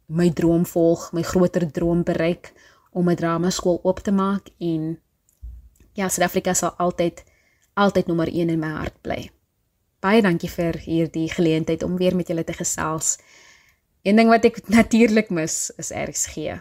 my 0.07 0.29
droom 0.31 0.67
volg, 0.69 1.13
my 1.13 1.23
groter 1.23 1.65
droom 1.71 2.03
bereik 2.05 2.53
om 2.93 3.09
'n 3.09 3.17
drama 3.17 3.51
skool 3.51 3.81
oop 3.83 4.01
te 4.01 4.13
maak 4.13 4.49
en 4.59 4.99
ja, 5.93 6.09
Suid-Afrika 6.09 6.55
sal 6.55 6.75
altyd 6.77 7.25
altyd 7.75 8.07
nommer 8.07 8.29
1 8.29 8.49
in 8.49 8.59
my 8.59 8.69
hart 8.69 9.01
bly. 9.03 9.31
Baie 10.01 10.23
dankie 10.23 10.51
vir 10.51 10.79
hierdie 10.79 11.29
geleentheid 11.33 11.83
om 11.83 11.97
weer 11.97 12.17
met 12.17 12.29
julle 12.29 12.45
te 12.45 12.53
gesels. 12.53 13.19
Een 14.03 14.17
ding 14.17 14.29
wat 14.29 14.45
ek 14.45 14.69
natuurlik 14.69 15.31
mis 15.31 15.71
is 15.77 15.91
RSG. 15.91 16.61